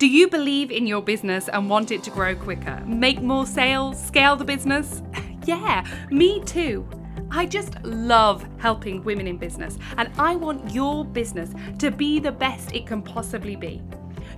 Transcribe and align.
Do 0.00 0.06
you 0.06 0.28
believe 0.28 0.70
in 0.70 0.86
your 0.86 1.02
business 1.02 1.50
and 1.50 1.68
want 1.68 1.90
it 1.90 2.02
to 2.04 2.10
grow 2.10 2.34
quicker? 2.34 2.82
Make 2.86 3.20
more 3.20 3.44
sales? 3.44 4.02
Scale 4.02 4.34
the 4.34 4.46
business? 4.46 5.02
yeah, 5.44 5.86
me 6.10 6.42
too. 6.44 6.88
I 7.30 7.44
just 7.44 7.74
love 7.84 8.48
helping 8.56 9.04
women 9.04 9.26
in 9.26 9.36
business, 9.36 9.76
and 9.98 10.10
I 10.18 10.36
want 10.36 10.72
your 10.72 11.04
business 11.04 11.50
to 11.80 11.90
be 11.90 12.18
the 12.18 12.32
best 12.32 12.74
it 12.74 12.86
can 12.86 13.02
possibly 13.02 13.56
be. 13.56 13.82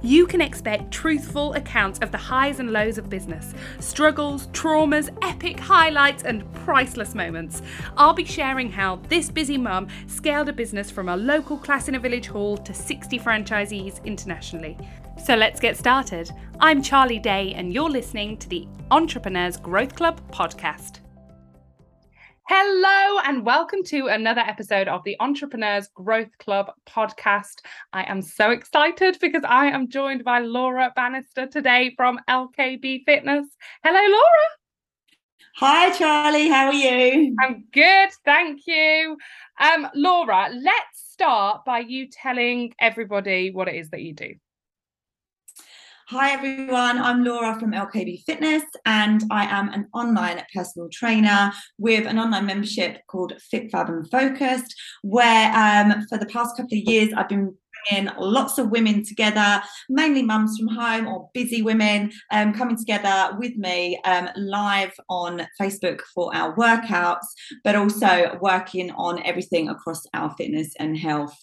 You 0.03 0.27
can 0.27 0.41
expect 0.41 0.91
truthful 0.91 1.53
accounts 1.53 2.01
of 2.01 2.11
the 2.11 2.19
highs 2.19 2.59
and 2.59 2.73
lows 2.73 2.99
of 2.99 3.09
business, 3.09 3.55
struggles, 3.79 4.49
traumas, 4.49 5.17
epic 5.23 5.61
highlights, 5.61 6.25
and 6.25 6.53
priceless 6.65 7.15
moments. 7.15 7.63
I'll 7.97 8.15
be 8.15 8.25
sharing 8.25 8.69
how 8.69 8.97
this 9.09 9.31
busy 9.31 9.59
mum 9.59 9.87
scaled 10.09 10.49
a 10.49 10.53
business 10.53 10.91
from 10.91 11.09
a 11.09 11.17
local 11.17 11.57
class 11.57 11.87
in 11.87 11.95
a 11.95 12.01
village 12.01 12.27
hall 12.27 12.57
to 12.57 12.75
60 12.75 13.17
franchisees 13.21 14.05
internationally. 14.05 14.77
So 15.25 15.37
let's 15.37 15.61
get 15.61 15.77
started. 15.77 16.33
I'm 16.59 16.83
Charlie 16.83 17.21
Day, 17.21 17.55
and 17.55 17.73
you're 17.73 17.89
listening 17.89 18.37
to 18.39 18.49
the 18.49 18.67
Entrepreneurs 18.91 19.57
Growth 19.57 19.95
Club 19.95 20.21
podcast. 20.33 20.99
Hello, 22.49 23.21
and 23.25 23.47
welcome 23.47 23.85
to 23.85 24.09
another 24.09 24.41
episode 24.41 24.89
of 24.89 25.01
the 25.05 25.15
Entrepreneurs 25.21 25.89
Growth 25.95 26.37
Club 26.39 26.73
podcast. 26.89 27.61
I 27.93 28.03
am 28.11 28.21
so 28.21 28.51
excited 28.51 29.17
because 29.21 29.45
I 29.47 29.67
am 29.67 29.89
joined 29.89 30.25
by 30.25 30.41
Laura 30.41 30.93
Bannister 30.97 31.47
today 31.47 31.95
from 31.97 32.19
LKB 32.29 33.05
Fitness. 33.07 33.47
Hello, 33.85 34.01
Laura. 34.01 34.47
Hi, 35.59 35.97
Charlie. 35.97 36.49
How 36.49 36.67
are 36.67 36.73
you? 36.73 37.37
I'm 37.41 37.63
good. 37.73 38.11
Thank 38.25 38.67
you. 38.67 39.17
Um, 39.61 39.87
Laura, 39.95 40.51
let's 40.53 41.11
start 41.13 41.65
by 41.65 41.79
you 41.79 42.09
telling 42.11 42.75
everybody 42.81 43.53
what 43.53 43.69
it 43.69 43.77
is 43.77 43.91
that 43.91 44.03
you 44.03 44.15
do. 44.15 44.35
Hi 46.13 46.33
everyone, 46.33 46.99
I'm 46.99 47.25
Laura 47.25 47.59
from 47.59 47.73
LKB 47.73 48.25
Fitness 48.25 48.65
and 48.85 49.25
I 49.31 49.47
am 49.47 49.71
an 49.71 49.89
online 49.95 50.43
personal 50.55 50.91
trainer 50.93 51.51
with 51.79 52.07
an 52.07 52.19
online 52.19 52.45
membership 52.45 52.99
called 53.07 53.33
Fit 53.51 53.71
Fab 53.73 53.89
and 53.89 54.07
Focused, 54.11 54.79
where 55.01 55.51
um, 55.57 56.07
for 56.11 56.19
the 56.19 56.27
past 56.27 56.55
couple 56.55 56.77
of 56.77 56.85
years 56.85 57.15
I've 57.17 57.31
been 57.31 57.57
bringing 57.89 58.13
lots 58.19 58.59
of 58.59 58.69
women 58.69 59.03
together, 59.07 59.63
mainly 59.89 60.23
mums 60.23 60.59
from 60.59 60.69
home 60.69 61.09
or 61.09 61.31
busy 61.33 61.63
women, 61.63 62.13
um, 62.31 62.53
coming 62.53 62.77
together 62.77 63.35
with 63.39 63.57
me 63.57 63.99
um, 64.05 64.29
live 64.37 64.93
on 65.09 65.47
Facebook 65.59 66.03
for 66.15 66.37
our 66.37 66.55
workouts, 66.57 67.25
but 67.65 67.75
also 67.75 68.39
working 68.43 68.91
on 68.99 69.25
everything 69.25 69.71
across 69.71 70.03
our 70.13 70.31
fitness 70.37 70.75
and 70.79 70.99
health. 70.99 71.35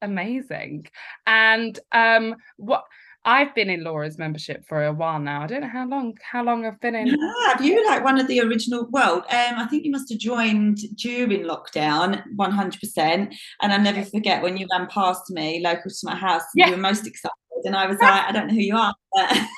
Amazing. 0.00 0.86
And 1.26 1.76
um, 1.90 2.36
what 2.58 2.84
I've 3.24 3.54
been 3.54 3.70
in 3.70 3.82
Laura's 3.82 4.18
membership 4.18 4.66
for 4.66 4.84
a 4.84 4.92
while 4.92 5.18
now. 5.18 5.42
I 5.42 5.46
don't 5.46 5.62
know 5.62 5.68
how 5.68 5.86
long 5.86 6.14
how 6.30 6.44
long 6.44 6.66
I've 6.66 6.80
been 6.80 6.94
in. 6.94 7.06
Yeah, 7.06 7.16
have 7.46 7.64
you 7.64 7.84
like 7.86 8.04
one 8.04 8.20
of 8.20 8.28
the 8.28 8.40
original? 8.40 8.86
Well, 8.90 9.16
um, 9.16 9.24
I 9.30 9.66
think 9.70 9.84
you 9.84 9.90
must 9.90 10.10
have 10.10 10.18
joined 10.18 10.78
during 10.96 11.44
lockdown, 11.44 12.22
one 12.36 12.50
hundred 12.50 12.80
percent. 12.80 13.34
And 13.62 13.72
I 13.72 13.78
never 13.78 14.04
forget 14.04 14.42
when 14.42 14.56
you 14.56 14.66
ran 14.70 14.88
past 14.88 15.30
me, 15.30 15.60
local 15.62 15.90
to 15.90 15.96
my 16.04 16.14
house. 16.14 16.42
Yeah. 16.54 16.66
You 16.66 16.72
were 16.72 16.78
most 16.78 17.06
excited, 17.06 17.32
and 17.64 17.74
I 17.74 17.86
was 17.86 17.98
like, 17.98 18.28
I 18.28 18.32
don't 18.32 18.48
know 18.48 18.54
who 18.54 18.60
you 18.60 18.76
are. 18.76 18.94
But... 19.12 19.38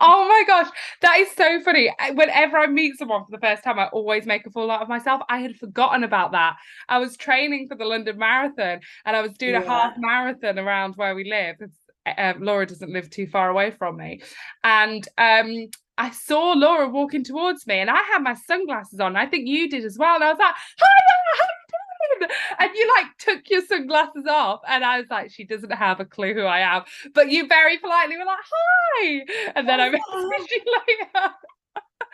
oh 0.00 0.26
my 0.28 0.44
gosh, 0.46 0.68
that 1.02 1.18
is 1.18 1.30
so 1.32 1.60
funny. 1.62 1.90
Whenever 2.14 2.58
I 2.58 2.66
meet 2.66 2.98
someone 2.98 3.24
for 3.24 3.30
the 3.30 3.40
first 3.40 3.62
time, 3.62 3.78
I 3.78 3.86
always 3.86 4.26
make 4.26 4.46
a 4.46 4.50
fool 4.50 4.70
out 4.70 4.82
of 4.82 4.88
myself. 4.88 5.22
I 5.28 5.38
had 5.38 5.56
forgotten 5.56 6.04
about 6.04 6.32
that. 6.32 6.56
I 6.88 6.98
was 6.98 7.16
training 7.16 7.68
for 7.68 7.76
the 7.76 7.84
London 7.84 8.18
Marathon 8.18 8.80
and 9.04 9.16
I 9.16 9.22
was 9.22 9.32
doing 9.34 9.54
yeah. 9.54 9.62
a 9.62 9.66
half 9.66 9.94
marathon 9.98 10.58
around 10.58 10.94
where 10.96 11.14
we 11.14 11.24
live. 11.24 11.56
It's 11.60 11.78
um, 12.18 12.42
Laura 12.42 12.66
doesn't 12.66 12.92
live 12.92 13.10
too 13.10 13.26
far 13.26 13.48
away 13.50 13.70
from 13.70 13.96
me, 13.96 14.20
and 14.64 15.06
um, 15.18 15.68
I 15.98 16.10
saw 16.10 16.52
Laura 16.52 16.88
walking 16.88 17.24
towards 17.24 17.66
me, 17.66 17.78
and 17.78 17.90
I 17.90 17.98
had 18.12 18.22
my 18.22 18.34
sunglasses 18.34 19.00
on. 19.00 19.16
I 19.16 19.26
think 19.26 19.46
you 19.46 19.68
did 19.68 19.84
as 19.84 19.98
well, 19.98 20.14
and 20.14 20.24
I 20.24 20.30
was 20.30 20.38
like, 20.38 20.54
"Hi, 20.78 21.00
Laura, 21.10 21.36
how 21.38 21.44
you 21.44 22.26
doing?" 22.26 22.30
And 22.58 22.70
you 22.74 22.94
like 22.96 23.16
took 23.18 23.50
your 23.50 23.64
sunglasses 23.66 24.26
off, 24.26 24.60
and 24.66 24.84
I 24.84 24.98
was 24.98 25.08
like, 25.10 25.30
"She 25.30 25.44
doesn't 25.44 25.72
have 25.72 26.00
a 26.00 26.04
clue 26.04 26.34
who 26.34 26.44
I 26.44 26.60
am," 26.60 26.84
but 27.14 27.30
you 27.30 27.46
very 27.46 27.78
politely 27.78 28.16
were 28.16 28.24
like, 28.24 28.38
"Hi," 28.42 29.24
and 29.56 29.68
then 29.68 29.80
oh, 29.80 29.84
I 29.84 29.90
messaged 29.90 30.50
you 30.50 30.62
later. 30.88 31.34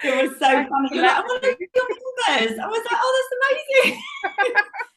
It 0.04 0.28
was 0.28 0.38
so 0.38 0.46
funny. 0.46 1.00
Like, 1.00 1.24
oh, 1.24 1.38
I 1.42 2.66
was 2.66 2.86
like, 2.90 3.00
"Oh, 3.02 3.22
that's 3.22 3.84
amazing." 3.84 4.02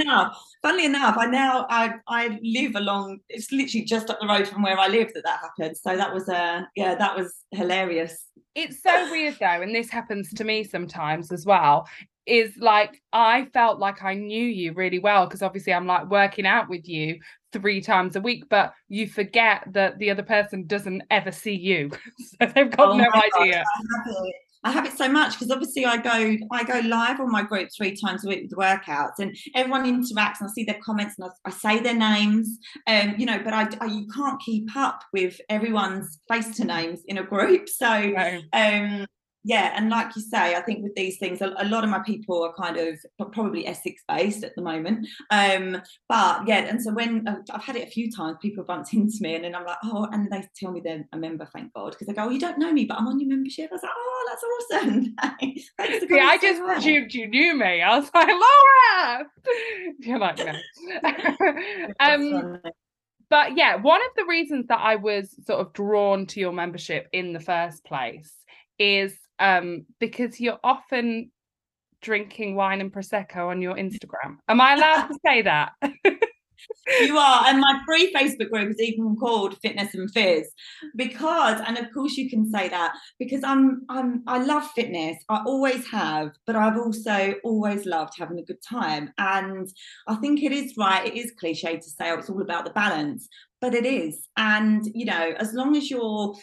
enough, 0.00 0.36
funnily 0.62 0.86
enough, 0.86 1.16
I 1.18 1.26
now 1.26 1.66
I 1.68 1.94
I 2.08 2.38
live 2.42 2.74
along. 2.74 3.18
It's 3.28 3.52
literally 3.52 3.84
just 3.84 4.10
up 4.10 4.20
the 4.20 4.26
road 4.26 4.48
from 4.48 4.62
where 4.62 4.78
I 4.78 4.88
live 4.88 5.12
that 5.14 5.24
that 5.24 5.40
happened. 5.40 5.76
So 5.76 5.96
that 5.96 6.12
was 6.12 6.28
uh 6.28 6.62
yeah, 6.76 6.94
that 6.94 7.16
was 7.16 7.34
hilarious. 7.50 8.26
It's 8.54 8.82
so 8.82 9.10
weird 9.10 9.36
though, 9.40 9.62
and 9.62 9.74
this 9.74 9.90
happens 9.90 10.32
to 10.34 10.44
me 10.44 10.64
sometimes 10.64 11.32
as 11.32 11.46
well. 11.46 11.88
Is 12.24 12.56
like 12.56 13.02
I 13.12 13.46
felt 13.52 13.78
like 13.78 14.02
I 14.02 14.14
knew 14.14 14.44
you 14.44 14.74
really 14.74 14.98
well 14.98 15.26
because 15.26 15.42
obviously 15.42 15.72
I'm 15.72 15.86
like 15.86 16.08
working 16.08 16.46
out 16.46 16.68
with 16.68 16.88
you 16.88 17.18
three 17.52 17.80
times 17.80 18.16
a 18.16 18.20
week, 18.20 18.44
but 18.48 18.72
you 18.88 19.08
forget 19.08 19.64
that 19.72 19.98
the 19.98 20.10
other 20.10 20.22
person 20.22 20.66
doesn't 20.66 21.02
ever 21.10 21.32
see 21.32 21.56
you, 21.56 21.90
so 22.18 22.46
they've 22.54 22.70
got 22.70 22.90
oh 22.90 22.96
no 22.96 23.08
idea. 23.12 23.64
God, 24.06 24.32
I 24.64 24.70
have 24.70 24.86
it 24.86 24.96
so 24.96 25.08
much 25.08 25.32
because 25.32 25.50
obviously 25.50 25.84
I 25.84 25.96
go 25.96 26.36
I 26.50 26.64
go 26.64 26.80
live 26.86 27.20
on 27.20 27.30
my 27.30 27.42
group 27.42 27.70
three 27.76 27.96
times 27.96 28.24
a 28.24 28.28
week 28.28 28.42
with 28.42 28.50
the 28.50 28.56
workouts, 28.56 29.18
and 29.18 29.36
everyone 29.54 29.84
interacts, 29.84 30.40
and 30.40 30.48
I 30.48 30.52
see 30.52 30.64
their 30.64 30.78
comments, 30.82 31.16
and 31.18 31.28
I, 31.28 31.48
I 31.48 31.50
say 31.50 31.80
their 31.80 31.94
names, 31.94 32.58
um, 32.86 33.14
you 33.18 33.26
know, 33.26 33.40
but 33.42 33.52
I, 33.52 33.68
I, 33.80 33.86
you 33.86 34.06
can't 34.14 34.40
keep 34.40 34.74
up 34.76 35.02
with 35.12 35.40
everyone's 35.48 36.20
face 36.28 36.56
to 36.56 36.64
names 36.64 37.00
in 37.06 37.18
a 37.18 37.24
group, 37.24 37.68
so 37.68 38.14
um, 38.52 39.06
yeah 39.44 39.72
and 39.76 39.90
like 39.90 40.14
you 40.14 40.22
say 40.22 40.54
i 40.54 40.60
think 40.60 40.82
with 40.82 40.94
these 40.94 41.18
things 41.18 41.40
a, 41.40 41.52
a, 41.58 41.66
lot 41.66 41.84
of 41.84 41.90
my 41.90 41.98
people 42.00 42.42
are 42.42 42.54
kind 42.54 42.76
of 42.76 42.98
probably 43.32 43.66
essex 43.66 44.02
based 44.08 44.44
at 44.44 44.54
the 44.54 44.62
moment. 44.62 45.06
Um 45.30 45.82
but 46.08 46.46
yeah 46.46 46.58
and 46.58 46.80
so 46.80 46.92
when 46.92 47.26
uh, 47.26 47.36
i've 47.52 47.62
had 47.62 47.76
it 47.76 47.88
a 47.88 47.90
few 47.90 48.10
times 48.10 48.36
people 48.40 48.64
bumped 48.64 48.92
into 48.94 49.18
me 49.20 49.34
and 49.34 49.44
then 49.44 49.54
i'm 49.54 49.66
like 49.66 49.78
oh 49.84 50.08
and 50.12 50.30
they 50.30 50.44
tell 50.56 50.72
me 50.72 50.80
they're 50.80 51.04
a 51.12 51.16
member 51.16 51.46
thank 51.52 51.72
god 51.74 51.90
because 51.90 52.06
they 52.06 52.12
go 52.12 52.24
oh 52.24 52.30
you 52.30 52.38
don't 52.38 52.58
know 52.58 52.72
me 52.72 52.84
but 52.84 52.98
i'm 52.98 53.08
on 53.08 53.18
your 53.18 53.28
membership. 53.28 53.70
I 53.70 53.74
was 53.74 53.82
like 53.82 53.92
oh 53.96 54.26
that's 54.28 54.82
awesome 54.84 55.14
Thanks. 55.78 56.08
Yeah 56.08 56.26
i 56.26 56.38
just 56.38 56.62
assumed 56.78 57.12
you 57.12 57.28
knew 57.28 57.56
me. 57.56 57.82
I 57.82 57.98
was 57.98 58.10
like 58.14 58.28
laura! 58.28 59.26
You're 59.98 60.18
like 60.18 60.38
no. 60.38 60.52
Um 62.00 62.60
but 63.28 63.56
yeah 63.56 63.76
one 63.76 64.00
of 64.00 64.10
the 64.16 64.26
reasons 64.26 64.66
that 64.68 64.78
i 64.80 64.96
was 64.96 65.34
sort 65.46 65.60
of 65.60 65.72
drawn 65.72 66.26
to 66.26 66.38
your 66.38 66.52
membership 66.52 67.08
in 67.12 67.32
the 67.32 67.40
first 67.40 67.84
place 67.84 68.32
is 68.78 69.16
um, 69.42 69.84
because 69.98 70.40
you're 70.40 70.60
often 70.62 71.30
drinking 72.00 72.56
wine 72.56 72.80
and 72.80 72.92
prosecco 72.92 73.48
on 73.48 73.60
your 73.60 73.74
Instagram. 73.74 74.38
Am 74.48 74.60
I 74.60 74.74
allowed 74.74 75.08
to 75.08 75.18
say 75.24 75.42
that? 75.42 75.72
you 77.00 77.16
are, 77.16 77.46
and 77.46 77.60
my 77.60 77.80
free 77.86 78.12
Facebook 78.12 78.50
group 78.50 78.70
is 78.70 78.80
even 78.80 79.16
called 79.16 79.56
Fitness 79.62 79.94
and 79.94 80.10
Fizz 80.10 80.48
because, 80.96 81.60
and 81.66 81.78
of 81.78 81.86
course 81.92 82.16
you 82.16 82.30
can 82.30 82.50
say 82.50 82.68
that 82.68 82.94
because 83.18 83.42
I'm, 83.44 83.82
I'm, 83.88 84.22
I 84.26 84.42
love 84.42 84.68
fitness. 84.74 85.16
I 85.28 85.42
always 85.46 85.86
have, 85.88 86.30
but 86.46 86.56
I've 86.56 86.76
also 86.76 87.34
always 87.44 87.86
loved 87.86 88.14
having 88.18 88.38
a 88.38 88.44
good 88.44 88.62
time. 88.68 89.12
And 89.18 89.68
I 90.08 90.16
think 90.16 90.42
it 90.42 90.52
is 90.52 90.74
right. 90.76 91.06
It 91.06 91.16
is 91.16 91.32
cliche 91.38 91.76
to 91.76 91.82
say, 91.82 92.10
oh, 92.10 92.18
it's 92.18 92.30
all 92.30 92.42
about 92.42 92.64
the 92.64 92.72
balance, 92.72 93.28
but 93.60 93.74
it 93.74 93.86
is. 93.86 94.28
And 94.36 94.84
you 94.94 95.04
know, 95.04 95.34
as 95.38 95.52
long 95.52 95.76
as 95.76 95.90
you're 95.90 96.34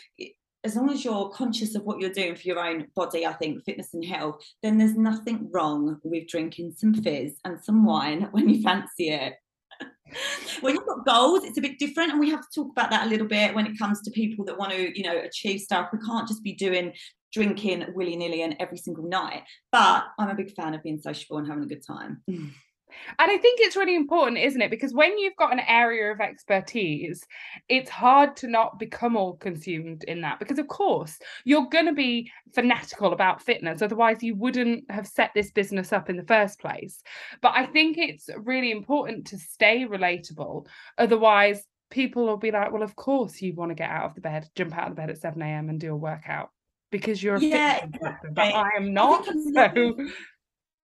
as 0.63 0.75
long 0.75 0.89
as 0.89 1.05
you're 1.05 1.29
conscious 1.29 1.75
of 1.75 1.83
what 1.83 1.99
you're 1.99 2.11
doing 2.11 2.35
for 2.35 2.41
your 2.41 2.59
own 2.59 2.87
body, 2.95 3.25
I 3.25 3.33
think 3.33 3.63
fitness 3.63 3.93
and 3.93 4.03
health, 4.03 4.43
then 4.61 4.77
there's 4.77 4.95
nothing 4.95 5.49
wrong 5.51 5.99
with 6.03 6.27
drinking 6.27 6.73
some 6.75 6.93
fizz 6.93 7.35
and 7.45 7.63
some 7.63 7.85
wine 7.85 8.27
when 8.31 8.49
you 8.49 8.61
fancy 8.61 9.09
it. 9.09 9.33
when 10.61 10.75
you've 10.75 10.85
got 10.85 11.05
goals, 11.05 11.43
it's 11.45 11.57
a 11.57 11.61
bit 11.61 11.79
different, 11.79 12.11
and 12.11 12.19
we 12.19 12.29
have 12.29 12.41
to 12.41 12.47
talk 12.53 12.71
about 12.71 12.89
that 12.89 13.07
a 13.07 13.09
little 13.09 13.27
bit 13.27 13.55
when 13.55 13.65
it 13.65 13.77
comes 13.77 14.01
to 14.01 14.11
people 14.11 14.43
that 14.45 14.57
want 14.57 14.71
to, 14.71 14.97
you 14.97 15.03
know, 15.03 15.17
achieve 15.17 15.61
stuff. 15.61 15.89
We 15.93 15.99
can't 15.99 16.27
just 16.27 16.43
be 16.43 16.53
doing 16.53 16.93
drinking 17.31 17.85
willy 17.93 18.15
nilly 18.15 18.41
and 18.41 18.55
every 18.59 18.77
single 18.77 19.07
night. 19.07 19.43
But 19.71 20.05
I'm 20.17 20.29
a 20.29 20.35
big 20.35 20.53
fan 20.55 20.73
of 20.73 20.83
being 20.83 20.99
sociable 20.99 21.37
and 21.37 21.47
having 21.47 21.63
a 21.63 21.67
good 21.67 21.85
time. 21.85 22.23
Mm. 22.29 22.51
And 23.17 23.31
I 23.31 23.37
think 23.37 23.59
it's 23.61 23.75
really 23.75 23.95
important, 23.95 24.37
isn't 24.37 24.61
it? 24.61 24.71
Because 24.71 24.93
when 24.93 25.17
you've 25.17 25.35
got 25.35 25.53
an 25.53 25.61
area 25.61 26.11
of 26.11 26.19
expertise, 26.19 27.25
it's 27.67 27.89
hard 27.89 28.35
to 28.37 28.47
not 28.47 28.79
become 28.79 29.15
all 29.15 29.37
consumed 29.37 30.03
in 30.05 30.21
that. 30.21 30.39
Because, 30.39 30.59
of 30.59 30.67
course, 30.67 31.17
you're 31.43 31.67
going 31.69 31.85
to 31.85 31.93
be 31.93 32.31
fanatical 32.53 33.13
about 33.13 33.41
fitness. 33.41 33.81
Otherwise, 33.81 34.23
you 34.23 34.35
wouldn't 34.35 34.89
have 34.91 35.07
set 35.07 35.31
this 35.33 35.51
business 35.51 35.93
up 35.93 36.09
in 36.09 36.17
the 36.17 36.23
first 36.23 36.59
place. 36.59 37.01
But 37.41 37.53
I 37.55 37.65
think 37.65 37.97
it's 37.97 38.29
really 38.37 38.71
important 38.71 39.27
to 39.27 39.37
stay 39.37 39.85
relatable. 39.85 40.67
Otherwise, 40.97 41.63
people 41.89 42.25
will 42.25 42.37
be 42.37 42.51
like, 42.51 42.71
well, 42.71 42.83
of 42.83 42.95
course, 42.95 43.41
you 43.41 43.53
want 43.53 43.71
to 43.71 43.75
get 43.75 43.89
out 43.89 44.05
of 44.05 44.15
the 44.15 44.21
bed, 44.21 44.49
jump 44.55 44.77
out 44.77 44.89
of 44.89 44.95
the 44.95 45.01
bed 45.01 45.09
at 45.09 45.17
7 45.17 45.41
a.m. 45.41 45.69
and 45.69 45.79
do 45.79 45.91
a 45.91 45.97
workout 45.97 46.49
because 46.91 47.21
you're 47.21 47.35
a 47.35 47.41
yeah, 47.41 47.81
fitness 47.81 47.99
exactly. 48.01 48.31
but 48.33 48.53
I 48.53 48.69
am 48.77 48.93
not. 48.93 49.27
So 49.53 49.95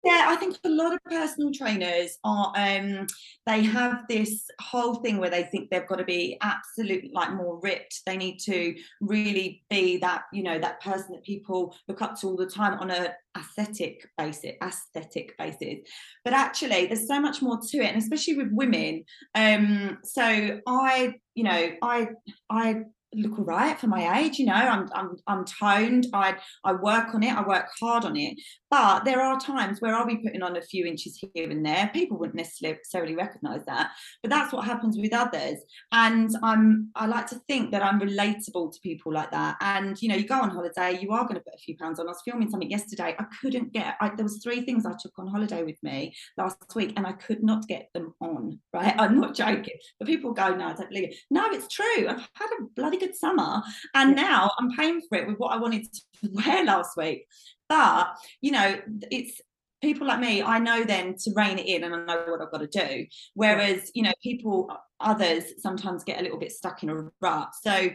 Yeah, 0.04 0.26
I 0.30 0.36
think 0.36 0.58
a 0.64 0.70
lot 0.70 0.94
of 0.94 1.04
personal 1.04 1.52
trainers 1.52 2.18
are 2.24 2.52
um 2.56 3.06
they 3.46 3.62
have 3.64 4.08
this 4.10 4.46
whole 4.60 4.96
thing 4.96 5.18
where 5.18 5.30
they 5.30 5.44
think 5.44 5.70
they've 5.70 5.88
got 5.88 5.98
to 5.98 6.04
be 6.04 6.38
absolutely 6.42 7.12
like 7.14 7.34
more 7.34 7.60
ripped. 7.62 8.02
They 8.08 8.18
need 8.18 8.40
to 8.40 8.76
really 9.00 9.64
be 9.70 9.98
that, 9.98 10.24
you 10.34 10.42
know, 10.42 10.58
that 10.58 10.82
person 10.82 11.12
that 11.12 11.24
people 11.24 11.76
look 11.88 12.02
up 12.02 12.20
to 12.20 12.28
all 12.28 12.36
the 12.36 12.48
time 12.48 12.80
on 12.80 12.90
a 12.90 13.14
aesthetic 13.38 14.08
basis, 14.18 14.54
aesthetic 14.64 15.38
basis. 15.38 15.80
But 16.24 16.34
actually 16.34 16.88
there's 16.88 17.08
so 17.08 17.20
much 17.22 17.44
more 17.44 17.60
to 17.70 17.78
it, 17.78 17.86
and 17.94 17.98
especially 18.02 18.38
with 18.38 18.50
women. 18.52 19.04
Um, 19.36 20.00
so 20.04 20.60
I, 20.68 21.14
you 21.36 21.44
know, 21.44 21.72
I 21.84 22.08
I 22.50 22.82
look 23.14 23.38
all 23.38 23.46
right 23.46 23.80
for 23.80 23.88
my 23.88 24.20
age 24.20 24.40
you 24.40 24.46
know 24.46 24.54
I'm, 24.54 24.88
I'm 24.94 25.16
i'm 25.28 25.46
toned 25.46 26.08
i 26.14 26.38
i 26.64 26.74
work 26.74 27.14
on 27.14 27.24
it 27.24 27.34
i 27.34 27.46
work 27.46 27.68
hard 27.80 28.06
on 28.06 28.16
it. 28.18 28.38
But 28.70 29.04
there 29.04 29.22
are 29.22 29.38
times 29.38 29.82
where 29.82 29.94
i'll 29.94 30.06
be 30.06 30.18
putting 30.18 30.42
on 30.42 30.56
a 30.56 30.62
few 30.62 30.86
inches 30.86 31.22
here 31.34 31.50
and 31.50 31.66
there. 31.66 31.92
People 31.94 32.18
wouldn't 32.18 32.42
necessarily 32.64 33.16
recognize 33.16 33.66
that 33.66 33.92
but 34.24 34.30
that's 34.30 34.54
what 34.54 34.66
happens 34.66 34.98
with 34.98 35.14
others. 35.14 35.58
And 35.92 36.30
i'm 36.42 36.90
i 36.96 37.06
like 37.06 37.28
to 37.28 37.42
think 37.48 37.72
that 37.72 37.84
i'm 37.84 38.00
relatable 38.00 38.74
to 38.74 38.80
people 38.82 39.14
like 39.14 39.32
that. 39.32 39.58
And 39.60 40.02
you 40.02 40.08
know 40.10 40.16
you 40.16 40.26
go 40.26 40.40
on 40.40 40.50
holiday 40.50 40.98
you 41.02 41.12
are 41.12 41.24
going 41.24 41.36
to 41.36 41.42
put 41.42 41.56
a 41.56 41.58
few 41.58 41.76
pounds 41.78 42.00
on. 42.00 42.08
I 42.08 42.12
was 42.12 42.22
filming 42.24 42.50
something 42.50 42.72
yesterday. 42.72 43.16
I 43.20 43.26
couldn't 43.42 43.74
get 43.74 43.96
I, 44.00 44.12
there 44.16 44.24
was 44.24 44.42
three 44.42 44.62
things 44.62 44.86
i 44.86 44.94
took 45.00 45.18
on 45.18 45.28
holiday 45.28 45.64
with 45.64 45.78
me 45.84 46.16
last 46.38 46.58
week 46.76 46.94
and 46.96 47.06
i 47.06 47.12
could 47.12 47.44
not 47.44 47.68
get 47.68 47.90
them 47.94 48.14
on 48.22 48.60
right? 48.74 48.96
I'm 49.00 49.20
not 49.20 49.36
joking. 49.36 49.76
But 50.00 50.08
people 50.08 50.34
go 50.34 50.56
no 50.56 50.68
i 50.68 50.74
don't 50.74 50.90
believe 50.90 51.10
it. 51.10 51.16
No 51.30 51.46
it's 51.52 51.68
true. 51.68 52.08
I've 52.08 52.30
had 52.36 52.50
a 52.60 52.64
bloody 52.76 53.01
good 53.02 53.16
summer. 53.16 53.62
And 53.94 54.16
now 54.16 54.52
I'm 54.58 54.72
paying 54.72 55.02
for 55.02 55.18
it 55.18 55.28
with 55.28 55.38
what 55.38 55.54
I 55.54 55.58
wanted 55.58 55.86
to 55.92 56.02
wear 56.32 56.64
last 56.64 56.96
week. 56.96 57.28
But, 57.68 58.16
you 58.42 58.52
know, 58.52 58.80
it's 59.10 59.42
people 59.82 60.08
like 60.08 60.20
me, 60.20 60.44
I 60.44 60.60
know 60.60 60.84
then 60.84 61.16
to 61.16 61.32
rein 61.36 61.58
it 61.58 61.66
in 61.66 61.84
and 61.84 61.94
I 61.94 62.06
know 62.06 62.26
what 62.28 62.42
I've 62.42 62.52
got 62.52 62.60
to 62.60 62.68
do. 62.68 63.06
Whereas, 63.34 63.92
you 63.96 64.04
know, 64.04 64.14
people, 64.22 64.72
others 65.00 65.46
sometimes 65.60 66.04
get 66.04 66.20
a 66.20 66.24
little 66.24 66.40
bit 66.40 66.52
stuck 66.52 66.84
in 66.84 66.90
a 66.90 67.10
rut. 67.20 67.50
So, 67.62 67.90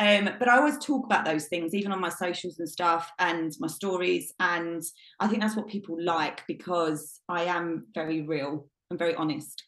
um, 0.00 0.30
but 0.38 0.48
I 0.48 0.58
always 0.58 0.78
talk 0.78 1.04
about 1.06 1.24
those 1.24 1.46
things, 1.46 1.74
even 1.74 1.92
on 1.92 2.00
my 2.00 2.08
socials 2.08 2.58
and 2.58 2.68
stuff 2.68 3.10
and 3.18 3.52
my 3.58 3.68
stories. 3.68 4.32
And 4.40 4.82
I 5.20 5.26
think 5.26 5.40
that's 5.40 5.56
what 5.56 5.68
people 5.68 5.96
like 6.02 6.46
because 6.46 7.20
I 7.28 7.44
am 7.44 7.86
very 7.94 8.22
real 8.22 8.68
and 8.90 8.98
very 8.98 9.14
honest. 9.14 9.64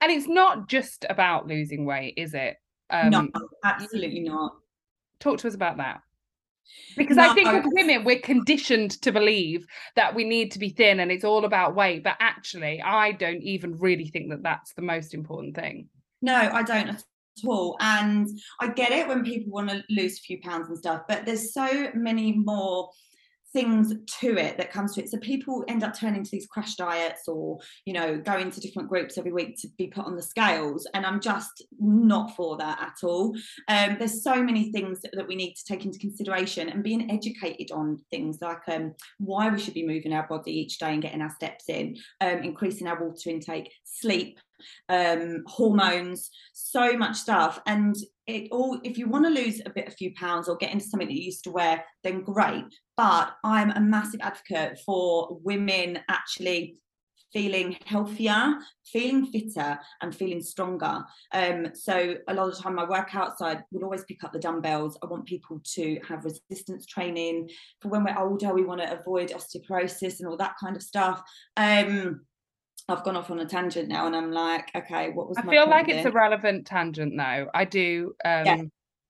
And 0.00 0.10
it's 0.10 0.28
not 0.28 0.68
just 0.68 1.06
about 1.08 1.46
losing 1.46 1.84
weight, 1.84 2.14
is 2.16 2.34
it? 2.34 2.56
Um, 2.90 3.10
no, 3.10 3.28
absolutely 3.64 4.20
not. 4.20 4.52
Talk 5.18 5.38
to 5.38 5.48
us 5.48 5.54
about 5.54 5.76
that. 5.78 6.00
Because 6.96 7.16
no, 7.16 7.30
I 7.30 7.34
think 7.34 7.48
as 7.48 7.64
women, 7.66 8.04
we're 8.04 8.20
conditioned 8.20 9.00
to 9.02 9.12
believe 9.12 9.66
that 9.96 10.14
we 10.14 10.24
need 10.24 10.52
to 10.52 10.58
be 10.58 10.68
thin 10.68 11.00
and 11.00 11.10
it's 11.10 11.24
all 11.24 11.44
about 11.44 11.74
weight. 11.74 12.04
But 12.04 12.16
actually, 12.20 12.80
I 12.80 13.12
don't 13.12 13.42
even 13.42 13.78
really 13.78 14.08
think 14.08 14.30
that 14.30 14.42
that's 14.42 14.72
the 14.74 14.82
most 14.82 15.14
important 15.14 15.56
thing. 15.56 15.88
No, 16.22 16.34
I 16.34 16.62
don't 16.62 16.88
at 16.88 17.02
all. 17.46 17.76
And 17.80 18.28
I 18.60 18.68
get 18.68 18.92
it 18.92 19.08
when 19.08 19.24
people 19.24 19.52
want 19.52 19.70
to 19.70 19.82
lose 19.88 20.18
a 20.18 20.22
few 20.22 20.40
pounds 20.40 20.68
and 20.68 20.78
stuff, 20.78 21.02
but 21.08 21.24
there's 21.24 21.52
so 21.52 21.90
many 21.94 22.32
more 22.32 22.90
things 23.52 23.92
to 24.20 24.36
it 24.36 24.56
that 24.56 24.70
comes 24.70 24.94
to 24.94 25.02
it. 25.02 25.10
So 25.10 25.18
people 25.18 25.64
end 25.68 25.82
up 25.82 25.98
turning 25.98 26.22
to 26.22 26.30
these 26.30 26.46
crash 26.46 26.76
diets 26.76 27.26
or, 27.26 27.58
you 27.84 27.92
know, 27.92 28.18
going 28.18 28.50
to 28.50 28.60
different 28.60 28.88
groups 28.88 29.18
every 29.18 29.32
week 29.32 29.56
to 29.60 29.68
be 29.76 29.88
put 29.88 30.06
on 30.06 30.16
the 30.16 30.22
scales. 30.22 30.86
And 30.94 31.04
I'm 31.04 31.20
just 31.20 31.64
not 31.78 32.36
for 32.36 32.56
that 32.58 32.80
at 32.80 33.06
all. 33.06 33.34
Um, 33.68 33.96
there's 33.98 34.22
so 34.22 34.42
many 34.42 34.72
things 34.72 35.00
that, 35.00 35.20
we 35.28 35.36
need 35.36 35.54
to 35.54 35.64
take 35.64 35.84
into 35.84 35.98
consideration 35.98 36.70
and 36.70 36.82
being 36.82 37.10
educated 37.10 37.70
on 37.70 37.98
things 38.10 38.38
like 38.40 38.62
um, 38.68 38.94
why 39.18 39.48
we 39.50 39.60
should 39.60 39.74
be 39.74 39.86
moving 39.86 40.14
our 40.14 40.26
body 40.26 40.52
each 40.52 40.78
day 40.78 40.92
and 40.92 41.02
getting 41.02 41.20
our 41.20 41.30
steps 41.30 41.68
in, 41.68 41.96
um, 42.20 42.42
increasing 42.42 42.86
our 42.86 43.00
water 43.04 43.28
intake, 43.30 43.70
sleep, 43.84 44.38
um, 44.88 45.42
hormones, 45.46 46.30
so 46.52 46.96
much 46.96 47.16
stuff. 47.16 47.60
And 47.66 47.96
it 48.26 48.48
all, 48.52 48.80
if 48.84 48.98
you 48.98 49.08
want 49.08 49.24
to 49.24 49.30
lose 49.30 49.60
a 49.64 49.70
bit, 49.70 49.88
a 49.88 49.92
few 49.92 50.14
pounds 50.14 50.48
or 50.48 50.56
get 50.56 50.72
into 50.72 50.84
something 50.84 51.08
that 51.08 51.14
you 51.14 51.24
used 51.24 51.44
to 51.44 51.50
wear, 51.50 51.84
then 52.04 52.22
great. 52.22 52.64
But 52.96 53.32
I'm 53.44 53.70
a 53.70 53.80
massive 53.80 54.20
advocate 54.20 54.80
for 54.84 55.38
women 55.42 56.00
actually 56.08 56.76
feeling 57.32 57.76
healthier, 57.84 58.54
feeling 58.84 59.26
fitter, 59.26 59.78
and 60.02 60.14
feeling 60.14 60.42
stronger. 60.42 61.04
Um, 61.32 61.68
so 61.74 62.16
a 62.28 62.34
lot 62.34 62.48
of 62.48 62.56
the 62.56 62.62
time, 62.62 62.74
my 62.74 62.86
workouts, 62.86 63.40
I 63.40 63.62
would 63.70 63.82
always 63.82 64.04
pick 64.04 64.24
up 64.24 64.32
the 64.32 64.38
dumbbells. 64.38 64.98
I 65.02 65.06
want 65.06 65.26
people 65.26 65.60
to 65.74 66.00
have 66.06 66.24
resistance 66.24 66.86
training 66.86 67.50
for 67.80 67.88
when 67.88 68.04
we're 68.04 68.18
older. 68.18 68.52
We 68.52 68.64
want 68.64 68.80
to 68.80 68.98
avoid 68.98 69.30
osteoporosis 69.30 70.18
and 70.18 70.28
all 70.28 70.36
that 70.38 70.56
kind 70.60 70.76
of 70.76 70.82
stuff. 70.82 71.22
Um, 71.56 72.22
I've 72.90 73.04
gone 73.04 73.16
off 73.16 73.30
on 73.30 73.40
a 73.40 73.46
tangent 73.46 73.88
now, 73.88 74.06
and 74.06 74.16
I'm 74.16 74.30
like, 74.30 74.70
okay, 74.74 75.10
what 75.10 75.28
was? 75.28 75.38
I 75.38 75.42
feel 75.42 75.68
like 75.68 75.88
it's 75.88 76.06
a 76.06 76.10
relevant 76.10 76.66
tangent, 76.66 77.14
though. 77.16 77.46
I 77.54 77.64
do. 77.64 78.14
Um... 78.24 78.46
Yeah. 78.46 78.62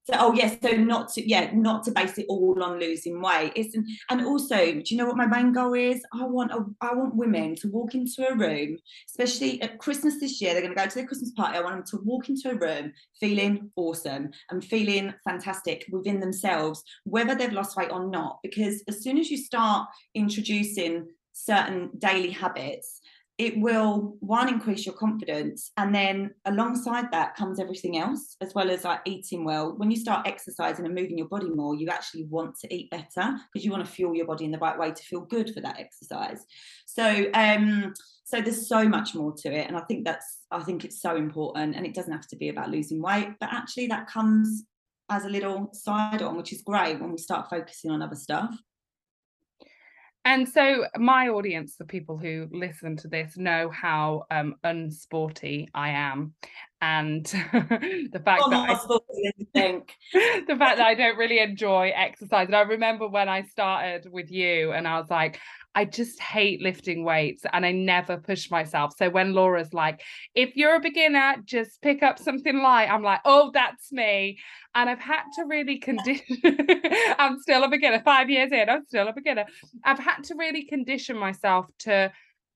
So, 0.05 0.15
oh 0.19 0.33
yes, 0.33 0.57
so 0.63 0.71
not 0.71 1.13
to 1.13 1.29
yeah, 1.29 1.51
not 1.53 1.85
to 1.85 1.93
base 1.93 2.17
it 2.17 2.25
all 2.29 2.61
on 2.63 2.81
losing 2.81 3.21
weight. 3.21 3.53
It's 3.55 3.77
and 4.09 4.25
also, 4.25 4.57
do 4.57 4.83
you 4.87 4.97
know 4.97 5.05
what 5.05 5.17
my 5.17 5.27
main 5.27 5.53
goal 5.53 5.75
is? 5.75 6.03
I 6.13 6.25
want 6.25 6.53
a, 6.53 6.65
I 6.81 6.95
want 6.95 7.15
women 7.15 7.55
to 7.57 7.69
walk 7.69 7.95
into 7.95 8.27
a 8.27 8.35
room, 8.35 8.79
especially 9.09 9.61
at 9.61 9.79
Christmas 9.79 10.19
this 10.19 10.41
year. 10.41 10.53
They're 10.53 10.63
going 10.63 10.75
to 10.75 10.83
go 10.83 10.89
to 10.89 10.95
their 10.95 11.07
Christmas 11.07 11.33
party. 11.33 11.59
I 11.59 11.61
want 11.61 11.77
them 11.77 12.01
to 12.01 12.05
walk 12.05 12.31
into 12.31 12.51
a 12.51 12.55
room 12.55 12.93
feeling 13.21 13.71
awesome 13.77 14.31
and 14.51 14.65
feeling 14.65 15.13
fantastic 15.23 15.85
within 15.93 16.19
themselves, 16.19 16.83
whether 17.05 17.35
they've 17.35 17.53
lost 17.53 17.77
weight 17.77 17.93
or 17.93 18.09
not. 18.09 18.39
Because 18.43 18.83
as 18.89 19.03
soon 19.03 19.19
as 19.19 19.31
you 19.31 19.37
start 19.37 19.87
introducing 20.15 21.09
certain 21.33 21.91
daily 21.99 22.31
habits 22.31 23.00
it 23.41 23.59
will 23.59 24.19
one 24.21 24.51
increase 24.51 24.85
your 24.85 24.95
confidence 24.95 25.73
and 25.79 25.95
then 25.95 26.31
alongside 26.45 27.11
that 27.11 27.35
comes 27.35 27.59
everything 27.59 27.97
else 27.97 28.37
as 28.43 28.55
well 28.55 28.71
as 28.71 28.85
like 28.85 29.01
eating 29.07 29.47
well. 29.47 29.73
When 29.79 29.91
you 29.91 29.97
start 29.97 30.27
exercising 30.27 30.85
and 30.85 30.95
moving 30.95 31.17
your 31.17 31.29
body 31.29 31.49
more 31.49 31.75
you 31.75 31.89
actually 31.89 32.25
want 32.25 32.59
to 32.59 32.73
eat 32.73 32.91
better 32.91 33.39
because 33.51 33.65
you 33.65 33.71
want 33.71 33.83
to 33.83 33.91
fuel 33.91 34.15
your 34.15 34.27
body 34.27 34.45
in 34.45 34.51
the 34.51 34.59
right 34.59 34.79
way 34.79 34.93
to 34.93 35.03
feel 35.03 35.23
good 35.23 35.55
for 35.55 35.63
that 35.63 35.81
exercise. 35.81 36.45
So 36.85 37.31
um 37.33 37.95
so 38.25 38.43
there's 38.43 38.69
so 38.69 38.87
much 38.87 39.15
more 39.15 39.33
to 39.37 39.49
it 39.49 39.67
and 39.67 39.77
i 39.77 39.81
think 39.81 40.05
that's 40.05 40.41
i 40.53 40.63
think 40.63 40.85
it's 40.85 41.03
so 41.03 41.17
important 41.17 41.75
and 41.75 41.85
it 41.85 41.95
doesn't 41.95 42.13
have 42.13 42.29
to 42.29 42.37
be 42.37 42.49
about 42.49 42.71
losing 42.71 43.03
weight 43.03 43.31
but 43.41 43.49
actually 43.53 43.89
that 43.89 44.07
comes 44.07 44.63
as 45.11 45.25
a 45.25 45.29
little 45.29 45.69
side 45.73 46.23
on 46.23 46.37
which 46.37 46.53
is 46.53 46.63
great 46.63 47.01
when 47.01 47.11
we 47.11 47.19
start 47.19 47.51
focusing 47.51 47.91
on 47.91 48.03
other 48.03 48.15
stuff 48.15 48.55
and 50.25 50.49
so, 50.49 50.87
my 50.97 51.29
audience, 51.29 51.77
the 51.77 51.85
people 51.85 52.17
who 52.19 52.49
listen 52.53 52.97
to 52.99 53.09
this, 53.09 53.37
know 53.37 53.71
how 53.71 54.25
um, 54.31 54.57
unsporty 54.65 55.69
I 55.75 55.91
am, 55.91 56.35
and 56.81 57.25
the 57.53 58.23
fact 58.25 58.43
oh, 58.45 58.51
that 58.51 58.71
I, 59.55 59.81
the 60.47 60.57
fact 60.57 60.79
that 60.79 60.81
I 60.81 60.95
don't 60.95 61.19
really 61.19 61.41
enjoy 61.41 61.93
exercise. 61.95 62.47
And 62.47 62.57
I 62.57 62.63
remember 62.63 63.09
when 63.09 63.29
I 63.29 63.43
started 63.43 64.11
with 64.11 64.31
you, 64.31 64.73
and 64.73 64.89
I 64.89 64.99
was 64.99 65.11
like, 65.11 65.39
I 65.75 65.85
just 65.85 66.21
hate 66.21 66.61
lifting 66.61 67.05
weights 67.05 67.45
and 67.53 67.65
I 67.65 67.71
never 67.71 68.17
push 68.17 68.51
myself. 68.51 68.93
So 68.97 69.09
when 69.09 69.35
Laura's 69.35 69.73
like, 69.73 70.03
if 70.35 70.57
you're 70.57 70.75
a 70.75 70.81
beginner, 70.81 71.37
just 71.45 71.81
pick 71.81 72.03
up 72.03 72.19
something 72.19 72.59
light, 72.59 72.91
I'm 72.91 73.03
like, 73.03 73.21
oh, 73.25 73.53
that's 73.55 73.93
me. 73.93 74.39
And 74.75 74.91
I've 74.91 75.01
had 75.01 75.23
to 75.37 75.45
really 75.45 75.79
condition, 75.79 76.39
I'm 77.19 77.39
still 77.39 77.63
a 77.63 77.69
beginner. 77.69 78.03
Five 78.05 78.31
years 78.31 78.51
in, 78.51 78.69
I'm 78.69 78.85
still 78.85 79.07
a 79.07 79.13
beginner. 79.13 79.45
I've 79.85 79.99
had 79.99 80.25
to 80.25 80.35
really 80.35 80.65
condition 80.65 81.17
myself 81.17 81.67
to 81.81 82.13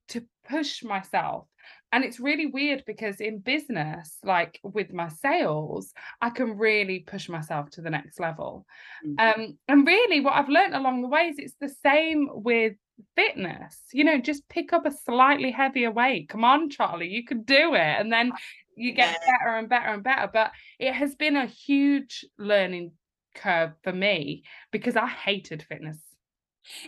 to 0.09 0.23
push 0.47 0.83
myself 0.85 1.47
and 1.95 2.05
it's 2.05 2.19
really 2.19 2.47
weird 2.47 2.83
because 2.87 3.21
in 3.21 3.39
business 3.39 4.19
like 4.25 4.59
with 4.63 4.93
my 4.93 5.09
sales 5.09 5.93
i 6.21 6.29
can 6.29 6.59
really 6.59 7.01
push 7.01 7.29
myself 7.29 7.71
to 7.71 7.81
the 7.81 7.91
next 7.91 8.19
level. 8.19 8.67
Mm-hmm. 9.07 9.41
um, 9.43 9.59
and 9.69 9.87
really 9.87 10.21
what 10.21 10.35
i've 10.35 10.49
learned 10.49 10.75
along 10.75 11.03
the 11.03 11.09
way 11.09 11.29
is 11.29 11.37
it's 11.39 11.55
the 11.61 11.75
same 11.83 12.29
with 12.33 12.75
fitness 13.17 13.81
you 13.93 14.05
know 14.05 14.21
just 14.21 14.49
pick 14.49 14.73
up 14.73 14.87
a 14.87 14.91
slightly 14.91 15.51
heavier 15.51 15.91
weight. 15.91 16.29
Come 16.29 16.45
on 16.45 16.69
charlie 16.69 17.09
you 17.09 17.25
can 17.25 17.43
do 17.43 17.75
it. 17.75 17.97
And 18.01 18.13
then 18.13 18.33
you 18.77 18.93
get 18.93 19.21
better 19.21 19.57
and 19.57 19.69
better 19.69 19.89
and 19.89 20.03
better. 20.03 20.29
But 20.33 20.51
it 20.81 20.93
has 20.93 21.15
been 21.15 21.37
a 21.37 21.47
huge 21.47 22.25
learning 22.39 22.93
curve 23.35 23.73
for 23.83 23.93
me 23.93 24.45
because 24.71 24.95
i 24.95 25.09
hated 25.09 25.65
fitness 25.69 25.99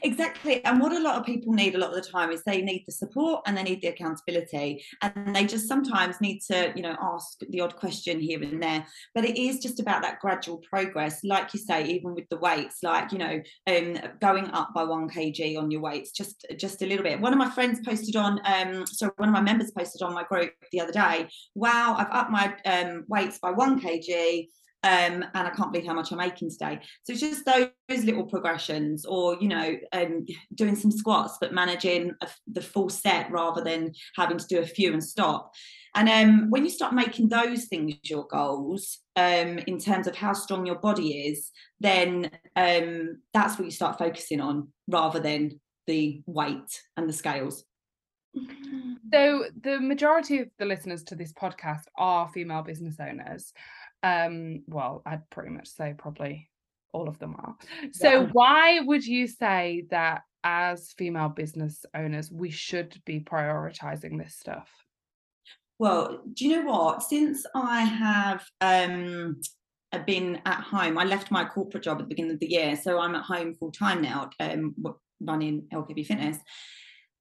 Exactly. 0.02 0.64
And 0.64 0.80
what 0.80 0.92
a 0.92 1.00
lot 1.00 1.16
of 1.16 1.26
people 1.26 1.52
need 1.52 1.74
a 1.74 1.78
lot 1.78 1.94
of 1.96 2.02
the 2.02 2.10
time 2.10 2.30
is 2.30 2.42
they 2.42 2.62
need 2.62 2.84
the 2.86 2.92
support 2.92 3.42
and 3.46 3.56
they 3.56 3.62
need 3.62 3.82
the 3.82 3.88
accountability. 3.88 4.84
And 5.02 5.34
they 5.34 5.44
just 5.44 5.68
sometimes 5.68 6.20
need 6.20 6.40
to, 6.50 6.72
you 6.74 6.82
know, 6.82 6.96
ask 7.00 7.38
the 7.50 7.60
odd 7.60 7.76
question 7.76 8.18
here 8.18 8.42
and 8.42 8.62
there. 8.62 8.86
But 9.14 9.24
it 9.24 9.40
is 9.40 9.58
just 9.58 9.80
about 9.80 10.02
that 10.02 10.20
gradual 10.20 10.58
progress. 10.58 11.22
Like 11.24 11.52
you 11.52 11.60
say, 11.60 11.86
even 11.86 12.14
with 12.14 12.28
the 12.30 12.38
weights, 12.38 12.78
like, 12.82 13.12
you 13.12 13.18
know, 13.18 13.40
um, 13.66 13.98
going 14.20 14.46
up 14.50 14.72
by 14.74 14.84
one 14.84 15.08
kg 15.08 15.58
on 15.58 15.70
your 15.70 15.80
weights, 15.80 16.10
just 16.10 16.46
just 16.56 16.82
a 16.82 16.86
little 16.86 17.04
bit. 17.04 17.20
One 17.20 17.32
of 17.32 17.38
my 17.38 17.50
friends 17.50 17.80
posted 17.84 18.16
on, 18.16 18.40
um, 18.44 18.86
so 18.86 19.10
one 19.16 19.28
of 19.28 19.32
my 19.34 19.40
members 19.40 19.72
posted 19.72 20.02
on 20.02 20.14
my 20.14 20.24
group 20.24 20.52
the 20.72 20.80
other 20.80 20.92
day, 20.92 21.28
wow, 21.54 21.94
I've 21.98 22.10
upped 22.10 22.30
my 22.30 22.54
um, 22.64 23.04
weights 23.08 23.38
by 23.38 23.50
one 23.50 23.80
kg 23.80 24.48
um, 24.86 25.24
and 25.34 25.48
I 25.48 25.50
can't 25.50 25.72
believe 25.72 25.86
how 25.86 25.94
much 25.94 26.12
I'm 26.12 26.18
making 26.18 26.50
today. 26.50 26.78
So 27.02 27.12
it's 27.12 27.20
just 27.20 27.44
those, 27.44 27.68
those 27.88 28.04
little 28.04 28.24
progressions, 28.24 29.04
or 29.04 29.36
you 29.40 29.48
know, 29.48 29.76
um, 29.92 30.24
doing 30.54 30.76
some 30.76 30.92
squats 30.92 31.38
but 31.40 31.52
managing 31.52 32.12
a, 32.20 32.28
the 32.46 32.62
full 32.62 32.88
set 32.88 33.28
rather 33.32 33.64
than 33.64 33.92
having 34.14 34.38
to 34.38 34.46
do 34.46 34.60
a 34.60 34.66
few 34.66 34.92
and 34.92 35.02
stop. 35.02 35.52
And 35.96 36.08
um, 36.08 36.50
when 36.50 36.62
you 36.62 36.70
start 36.70 36.94
making 36.94 37.30
those 37.30 37.64
things 37.64 37.96
your 38.04 38.26
goals, 38.28 38.98
um, 39.16 39.58
in 39.66 39.78
terms 39.78 40.06
of 40.06 40.14
how 40.14 40.34
strong 40.34 40.66
your 40.66 40.78
body 40.78 41.26
is, 41.26 41.50
then 41.80 42.30
um, 42.54 43.22
that's 43.32 43.58
what 43.58 43.64
you 43.64 43.70
start 43.72 43.98
focusing 43.98 44.40
on 44.40 44.68
rather 44.86 45.18
than 45.18 45.58
the 45.86 46.22
weight 46.26 46.82
and 46.96 47.08
the 47.08 47.12
scales. 47.12 47.64
So, 49.12 49.44
the 49.62 49.80
majority 49.80 50.40
of 50.40 50.48
the 50.58 50.66
listeners 50.66 51.02
to 51.04 51.14
this 51.14 51.32
podcast 51.32 51.84
are 51.96 52.28
female 52.28 52.62
business 52.62 52.96
owners. 53.00 53.52
Um, 54.06 54.62
well, 54.68 55.02
I'd 55.04 55.28
pretty 55.30 55.50
much 55.50 55.68
say 55.68 55.94
probably 55.96 56.48
all 56.92 57.08
of 57.08 57.18
them 57.18 57.34
are. 57.38 57.56
So, 57.92 58.10
yeah. 58.10 58.28
why 58.32 58.80
would 58.80 59.04
you 59.04 59.26
say 59.26 59.86
that 59.90 60.22
as 60.44 60.92
female 60.96 61.28
business 61.28 61.84
owners, 61.94 62.30
we 62.30 62.50
should 62.50 63.00
be 63.04 63.20
prioritizing 63.20 64.18
this 64.18 64.36
stuff? 64.36 64.68
Well, 65.78 66.22
do 66.32 66.46
you 66.46 66.56
know 66.56 66.70
what? 66.70 67.02
Since 67.02 67.44
I 67.54 67.80
have 67.82 68.46
um, 68.60 69.40
been 70.06 70.40
at 70.46 70.60
home, 70.60 70.98
I 70.98 71.04
left 71.04 71.30
my 71.30 71.44
corporate 71.44 71.82
job 71.82 71.98
at 71.98 72.04
the 72.04 72.08
beginning 72.08 72.32
of 72.32 72.40
the 72.40 72.50
year, 72.50 72.76
so 72.76 73.00
I'm 73.00 73.14
at 73.14 73.24
home 73.24 73.54
full 73.54 73.72
time 73.72 74.00
now, 74.00 74.30
um, 74.40 74.74
running 75.20 75.66
LKB 75.72 76.06
Fitness. 76.06 76.38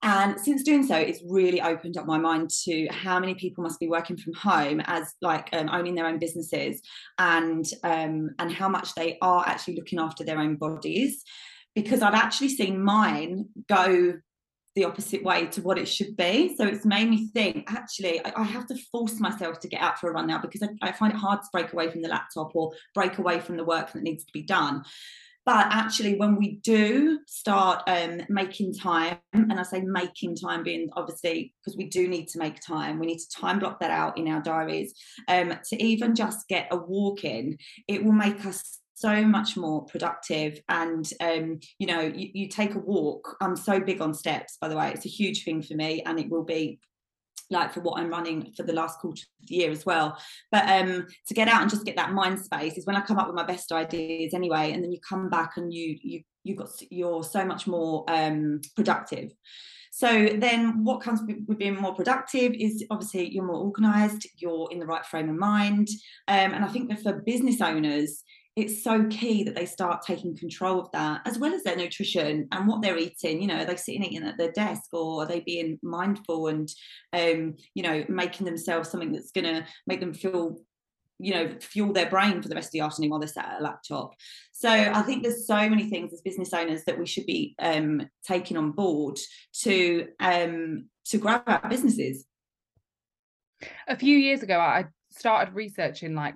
And 0.01 0.39
since 0.39 0.63
doing 0.63 0.85
so, 0.85 0.95
it's 0.95 1.21
really 1.27 1.61
opened 1.61 1.97
up 1.97 2.05
my 2.05 2.17
mind 2.17 2.51
to 2.65 2.87
how 2.91 3.19
many 3.19 3.33
people 3.33 3.63
must 3.63 3.79
be 3.79 3.87
working 3.87 4.17
from 4.17 4.33
home 4.33 4.81
as 4.85 5.13
like 5.21 5.49
um, 5.53 5.69
owning 5.69 5.95
their 5.95 6.05
own 6.05 6.19
businesses, 6.19 6.81
and 7.17 7.65
um, 7.83 8.29
and 8.37 8.51
how 8.51 8.69
much 8.69 8.93
they 8.93 9.17
are 9.21 9.43
actually 9.47 9.75
looking 9.75 9.99
after 9.99 10.23
their 10.23 10.39
own 10.39 10.57
bodies. 10.57 11.23
Because 11.73 12.01
I've 12.01 12.13
actually 12.13 12.49
seen 12.49 12.81
mine 12.81 13.47
go 13.67 14.13
the 14.75 14.83
opposite 14.83 15.23
way 15.23 15.47
to 15.47 15.61
what 15.61 15.77
it 15.77 15.87
should 15.87 16.15
be. 16.17 16.55
So 16.55 16.65
it's 16.65 16.85
made 16.85 17.09
me 17.09 17.29
think 17.33 17.71
actually, 17.71 18.23
I, 18.25 18.33
I 18.35 18.43
have 18.43 18.67
to 18.67 18.77
force 18.91 19.19
myself 19.19 19.59
to 19.61 19.69
get 19.69 19.81
out 19.81 19.99
for 19.99 20.09
a 20.09 20.13
run 20.13 20.27
now 20.27 20.39
because 20.39 20.61
I, 20.61 20.67
I, 20.81 20.91
find 20.91 21.13
it 21.13 21.17
hard 21.17 21.41
to 21.41 21.47
break 21.53 21.71
away 21.71 21.89
from 21.89 22.01
the 22.01 22.09
laptop 22.09 22.51
or 22.55 22.73
break 22.93 23.17
away 23.17 23.39
from 23.39 23.55
the 23.55 23.63
work 23.63 23.93
that 23.93 24.03
needs 24.03 24.25
to 24.25 24.33
be 24.33 24.43
done. 24.43 24.83
But 25.45 25.67
actually, 25.69 26.15
when 26.15 26.37
we 26.37 26.55
do 26.63 27.19
start 27.27 27.83
um, 27.87 28.21
making 28.29 28.73
time, 28.73 29.17
and 29.33 29.59
I 29.59 29.63
say 29.63 29.81
making 29.81 30.35
time 30.37 30.63
being 30.63 30.89
obviously 30.93 31.53
because 31.61 31.77
we 31.77 31.87
do 31.87 32.07
need 32.07 32.27
to 32.29 32.39
make 32.39 32.59
time, 32.61 32.99
we 32.99 33.05
need 33.05 33.19
to 33.19 33.29
time 33.29 33.59
block 33.59 33.79
that 33.79 33.91
out 33.91 34.17
in 34.17 34.27
our 34.27 34.41
diaries 34.41 34.93
um, 35.27 35.53
to 35.69 35.83
even 35.83 36.15
just 36.15 36.47
get 36.47 36.67
a 36.71 36.77
walk 36.77 37.23
in, 37.23 37.57
it 37.87 38.03
will 38.03 38.11
make 38.11 38.45
us 38.45 38.79
so 38.95 39.23
much 39.23 39.57
more 39.57 39.85
productive. 39.85 40.59
And 40.69 41.07
um, 41.19 41.59
you 41.77 41.87
know 41.87 42.01
you, 42.01 42.29
you 42.33 42.47
take 42.47 42.75
a 42.75 42.79
walk 42.79 43.37
i'm 43.41 43.55
so 43.55 43.79
big 43.79 44.01
on 44.01 44.13
steps 44.13 44.57
by 44.59 44.67
the 44.67 44.75
way 44.75 44.91
it's 44.91 45.05
a 45.05 45.09
huge 45.09 45.43
thing 45.43 45.61
for 45.61 45.75
me 45.75 46.01
and 46.05 46.19
it 46.19 46.29
will 46.29 46.43
be 46.43 46.79
like 47.49 47.73
for 47.73 47.81
what 47.81 47.99
I'm 47.99 48.09
running 48.09 48.51
for 48.55 48.63
the 48.63 48.73
last 48.73 48.99
quarter 48.99 49.21
of 49.21 49.47
the 49.47 49.55
year 49.55 49.71
as 49.71 49.85
well. 49.85 50.17
But 50.51 50.67
um, 50.69 51.07
to 51.27 51.33
get 51.33 51.47
out 51.47 51.61
and 51.61 51.69
just 51.69 51.85
get 51.85 51.95
that 51.97 52.13
mind 52.13 52.39
space 52.39 52.77
is 52.77 52.85
when 52.85 52.95
I 52.95 53.01
come 53.01 53.17
up 53.17 53.27
with 53.27 53.35
my 53.35 53.45
best 53.45 53.71
ideas 53.71 54.33
anyway, 54.33 54.71
and 54.71 54.83
then 54.83 54.91
you 54.91 54.99
come 55.07 55.29
back 55.29 55.57
and 55.57 55.73
you 55.73 55.97
you 56.01 56.21
you 56.43 56.55
got 56.55 56.69
you're 56.89 57.23
so 57.23 57.45
much 57.45 57.67
more 57.67 58.05
um, 58.07 58.61
productive. 58.75 59.31
So 59.91 60.27
then 60.37 60.83
what 60.83 60.99
comes 60.99 61.21
with 61.21 61.57
being 61.57 61.79
more 61.79 61.95
productive 61.95 62.51
is 62.53 62.83
obviously 62.91 63.29
you're 63.29 63.45
more 63.45 63.63
organized, 63.63 64.27
you're 64.35 64.67
in 64.69 64.79
the 64.79 64.85
right 64.85 65.05
frame 65.05 65.29
of 65.29 65.37
mind. 65.37 65.87
Um, 66.27 66.53
and 66.53 66.65
I 66.65 66.67
think 66.67 66.89
that 66.89 67.01
for 67.01 67.13
business 67.13 67.61
owners, 67.61 68.21
it's 68.55 68.83
so 68.83 69.05
key 69.07 69.43
that 69.43 69.55
they 69.55 69.65
start 69.65 70.01
taking 70.01 70.35
control 70.35 70.79
of 70.79 70.89
that 70.93 71.21
as 71.25 71.37
well 71.37 71.53
as 71.53 71.63
their 71.63 71.75
nutrition 71.75 72.47
and 72.51 72.67
what 72.67 72.81
they're 72.81 72.97
eating. 72.97 73.41
You 73.41 73.47
know 73.47 73.57
are 73.57 73.65
they 73.65 73.75
sitting 73.75 74.03
eating 74.03 74.25
at 74.25 74.37
their 74.37 74.51
desk 74.51 74.93
or 74.93 75.23
are 75.23 75.27
they 75.27 75.41
being 75.41 75.77
mindful 75.83 76.47
and 76.47 76.69
um 77.11 77.55
you 77.73 77.83
know 77.83 78.05
making 78.07 78.45
themselves 78.45 78.89
something 78.89 79.11
that's 79.11 79.31
going 79.31 79.45
to 79.45 79.65
make 79.87 79.99
them 79.99 80.13
feel 80.13 80.57
you 81.19 81.33
know 81.33 81.55
fuel 81.59 81.91
their 81.91 82.09
brain 82.09 82.41
for 82.41 82.47
the 82.47 82.55
rest 82.55 82.69
of 82.69 82.71
the 82.71 82.79
afternoon 82.79 83.09
while 83.09 83.19
they're 83.19 83.27
sat 83.27 83.55
at 83.55 83.59
a 83.59 83.63
laptop? 83.63 84.13
So 84.53 84.69
i 84.69 85.01
think 85.01 85.23
there's 85.23 85.45
so 85.45 85.69
many 85.69 85.89
things 85.89 86.13
as 86.13 86.21
business 86.21 86.53
owners 86.53 86.85
that 86.85 86.97
we 86.97 87.05
should 87.05 87.25
be 87.25 87.55
um 87.59 88.09
taking 88.25 88.55
on 88.55 88.71
board 88.71 89.19
to 89.63 90.07
um 90.21 90.85
to 91.07 91.17
grow 91.17 91.41
our 91.45 91.67
businesses. 91.69 92.25
A 93.87 93.97
few 93.97 94.17
years 94.17 94.43
ago 94.43 94.59
i 94.59 94.85
started 95.11 95.53
researching 95.53 96.15
like 96.15 96.35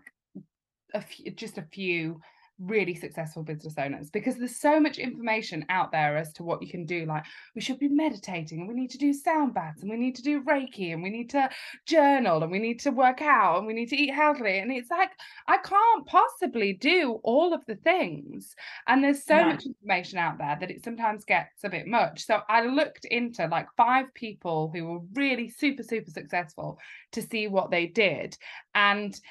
a 0.93 1.01
few, 1.01 1.31
just 1.31 1.57
a 1.57 1.63
few 1.63 2.21
really 2.59 2.93
successful 2.93 3.41
business 3.41 3.75
owners 3.77 4.09
because 4.09 4.35
there's 4.35 4.59
so 4.59 4.79
much 4.79 4.97
information 4.97 5.65
out 5.69 5.91
there 5.91 6.17
as 6.17 6.33
to 6.33 6.43
what 6.43 6.61
you 6.61 6.69
can 6.69 6.85
do 6.85 7.05
like 7.05 7.23
we 7.55 7.61
should 7.61 7.79
be 7.79 7.87
meditating 7.87 8.59
and 8.59 8.67
we 8.67 8.75
need 8.75 8.89
to 8.89 8.97
do 8.97 9.13
sound 9.13 9.53
baths 9.53 9.81
and 9.81 9.89
we 9.89 9.95
need 9.95 10.15
to 10.15 10.21
do 10.21 10.43
reiki 10.43 10.91
and 10.91 11.01
we 11.01 11.09
need 11.09 11.29
to 11.29 11.49
journal 11.85 12.43
and 12.43 12.51
we 12.51 12.59
need 12.59 12.79
to 12.79 12.91
work 12.91 13.21
out 13.21 13.57
and 13.57 13.67
we 13.67 13.73
need 13.73 13.87
to 13.87 13.95
eat 13.95 14.13
healthily 14.13 14.59
and 14.59 14.71
it's 14.71 14.91
like 14.91 15.11
i 15.47 15.55
can't 15.57 16.05
possibly 16.05 16.73
do 16.73 17.19
all 17.23 17.53
of 17.53 17.65
the 17.65 17.75
things 17.77 18.53
and 18.87 19.01
there's 19.01 19.23
so 19.23 19.37
no. 19.37 19.45
much 19.45 19.65
information 19.65 20.17
out 20.17 20.37
there 20.37 20.57
that 20.59 20.71
it 20.71 20.83
sometimes 20.83 21.23
gets 21.23 21.63
a 21.63 21.69
bit 21.69 21.87
much 21.87 22.25
so 22.25 22.41
i 22.49 22.65
looked 22.65 23.05
into 23.05 23.47
like 23.47 23.67
five 23.77 24.13
people 24.13 24.69
who 24.73 24.85
were 24.85 24.99
really 25.13 25.47
super 25.47 25.83
super 25.83 26.11
successful 26.11 26.77
to 27.13 27.21
see 27.21 27.47
what 27.47 27.71
they 27.71 27.85
did 27.85 28.37
and 28.75 29.21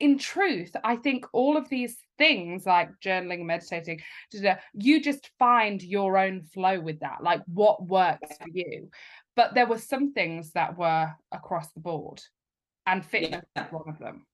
in 0.00 0.18
truth, 0.18 0.74
I 0.84 0.96
think 0.96 1.26
all 1.32 1.56
of 1.56 1.68
these 1.68 1.96
things 2.18 2.66
like 2.66 2.90
journaling, 3.04 3.44
meditating, 3.44 4.00
you 4.74 5.02
just 5.02 5.30
find 5.38 5.82
your 5.82 6.16
own 6.16 6.42
flow 6.42 6.80
with 6.80 7.00
that, 7.00 7.22
like 7.22 7.42
what 7.46 7.86
works 7.86 8.36
for 8.40 8.48
you. 8.52 8.90
But 9.34 9.54
there 9.54 9.66
were 9.66 9.78
some 9.78 10.12
things 10.12 10.52
that 10.52 10.76
were 10.76 11.12
across 11.32 11.72
the 11.72 11.80
board, 11.80 12.20
and 12.86 13.04
fitness 13.04 13.44
yeah. 13.54 13.66
is 13.66 13.72
one 13.72 13.88
of 13.88 13.98
them. 13.98 14.26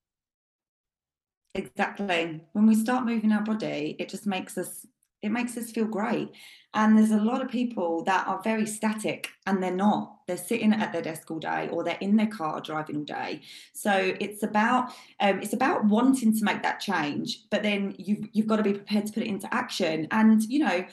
Exactly. 1.55 2.45
When 2.53 2.67
we 2.67 2.75
start 2.75 3.05
moving 3.05 3.33
our 3.33 3.43
body, 3.43 3.97
it 3.99 4.09
just 4.09 4.27
makes 4.27 4.59
us 4.59 4.85
it 5.25 5.31
makes 5.31 5.57
us 5.57 5.71
feel 5.71 5.87
great. 5.87 6.31
And 6.75 6.99
there's 6.99 7.13
a 7.13 7.17
lot 7.17 7.41
of 7.41 7.49
people 7.49 8.05
that 8.05 8.27
are 8.27 8.43
very 8.43 8.67
static 8.67 9.31
and 9.47 9.63
they're 9.63 9.75
not. 9.75 10.19
They're 10.27 10.37
sitting 10.37 10.73
at 10.73 10.93
their 10.93 11.01
desk 11.01 11.31
all 11.31 11.39
day 11.39 11.69
or 11.73 11.83
they're 11.83 11.97
in 12.01 12.17
their 12.17 12.27
car 12.27 12.61
driving 12.61 12.97
all 12.97 13.05
day. 13.05 13.41
So 13.73 14.15
it's 14.21 14.43
about 14.43 14.91
um, 15.21 15.41
it's 15.41 15.55
about 15.55 15.87
wanting 15.87 16.37
to 16.37 16.45
make 16.45 16.63
that 16.63 16.81
change, 16.81 17.45
but 17.51 17.63
then 17.63 17.95
you've 17.99 18.29
you've 18.33 18.47
got 18.47 18.57
to 18.57 18.63
be 18.63 18.75
prepared 18.75 19.07
to 19.07 19.13
put 19.13 19.23
it 19.23 19.29
into 19.29 19.53
action. 19.55 20.09
And 20.11 20.43
you 20.43 20.59
know, 20.59 20.85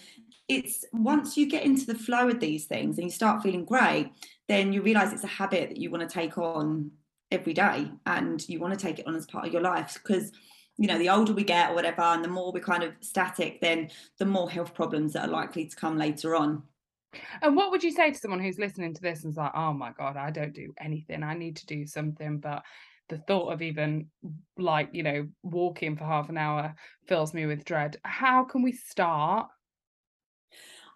it's 0.47 0.85
once 0.93 1.35
you 1.35 1.49
get 1.49 1.63
into 1.63 1.85
the 1.85 1.95
flow 1.95 2.29
of 2.29 2.39
these 2.39 2.65
things 2.65 2.97
and 2.97 3.05
you 3.05 3.11
start 3.11 3.43
feeling 3.43 3.65
great, 3.65 4.11
then 4.47 4.71
you 4.71 4.81
realize 4.81 5.11
it's 5.11 5.23
a 5.25 5.27
habit 5.27 5.69
that 5.69 5.77
you 5.77 5.89
want 5.89 6.07
to 6.07 6.13
take 6.13 6.37
on 6.37 6.91
every 7.31 7.53
day 7.53 7.89
and 8.05 8.47
you 8.47 8.59
want 8.59 8.73
to 8.73 8.79
take 8.79 8.99
it 8.99 9.07
on 9.07 9.15
as 9.15 9.25
part 9.25 9.47
of 9.47 9.53
your 9.53 9.61
life 9.61 9.99
because 10.01 10.31
you 10.77 10.87
know 10.87 10.97
the 10.97 11.09
older 11.09 11.33
we 11.33 11.43
get 11.43 11.71
or 11.71 11.75
whatever 11.75 12.01
and 12.01 12.23
the 12.23 12.29
more 12.29 12.51
we're 12.51 12.59
kind 12.59 12.83
of 12.83 12.93
static 13.01 13.59
then 13.61 13.89
the 14.17 14.25
more 14.25 14.49
health 14.49 14.73
problems 14.73 15.13
that 15.13 15.27
are 15.27 15.31
likely 15.31 15.65
to 15.65 15.75
come 15.75 15.97
later 15.97 16.35
on. 16.35 16.63
And 17.41 17.57
what 17.57 17.71
would 17.71 17.83
you 17.83 17.91
say 17.91 18.11
to 18.11 18.17
someone 18.17 18.39
who's 18.39 18.57
listening 18.57 18.93
to 18.93 19.01
this 19.01 19.23
and 19.23 19.31
is 19.31 19.37
like 19.37 19.51
oh 19.55 19.73
my 19.73 19.91
god 19.97 20.17
i 20.17 20.31
don't 20.31 20.53
do 20.53 20.73
anything. 20.79 21.23
I 21.23 21.33
need 21.33 21.57
to 21.57 21.65
do 21.65 21.85
something 21.85 22.39
but 22.39 22.63
the 23.09 23.17
thought 23.17 23.51
of 23.51 23.61
even 23.61 24.07
like 24.57 24.89
you 24.93 25.03
know 25.03 25.27
walking 25.43 25.97
for 25.97 26.05
half 26.05 26.29
an 26.29 26.37
hour 26.37 26.73
fills 27.07 27.33
me 27.33 27.45
with 27.45 27.65
dread. 27.65 27.97
How 28.03 28.45
can 28.45 28.63
we 28.63 28.71
start? 28.71 29.49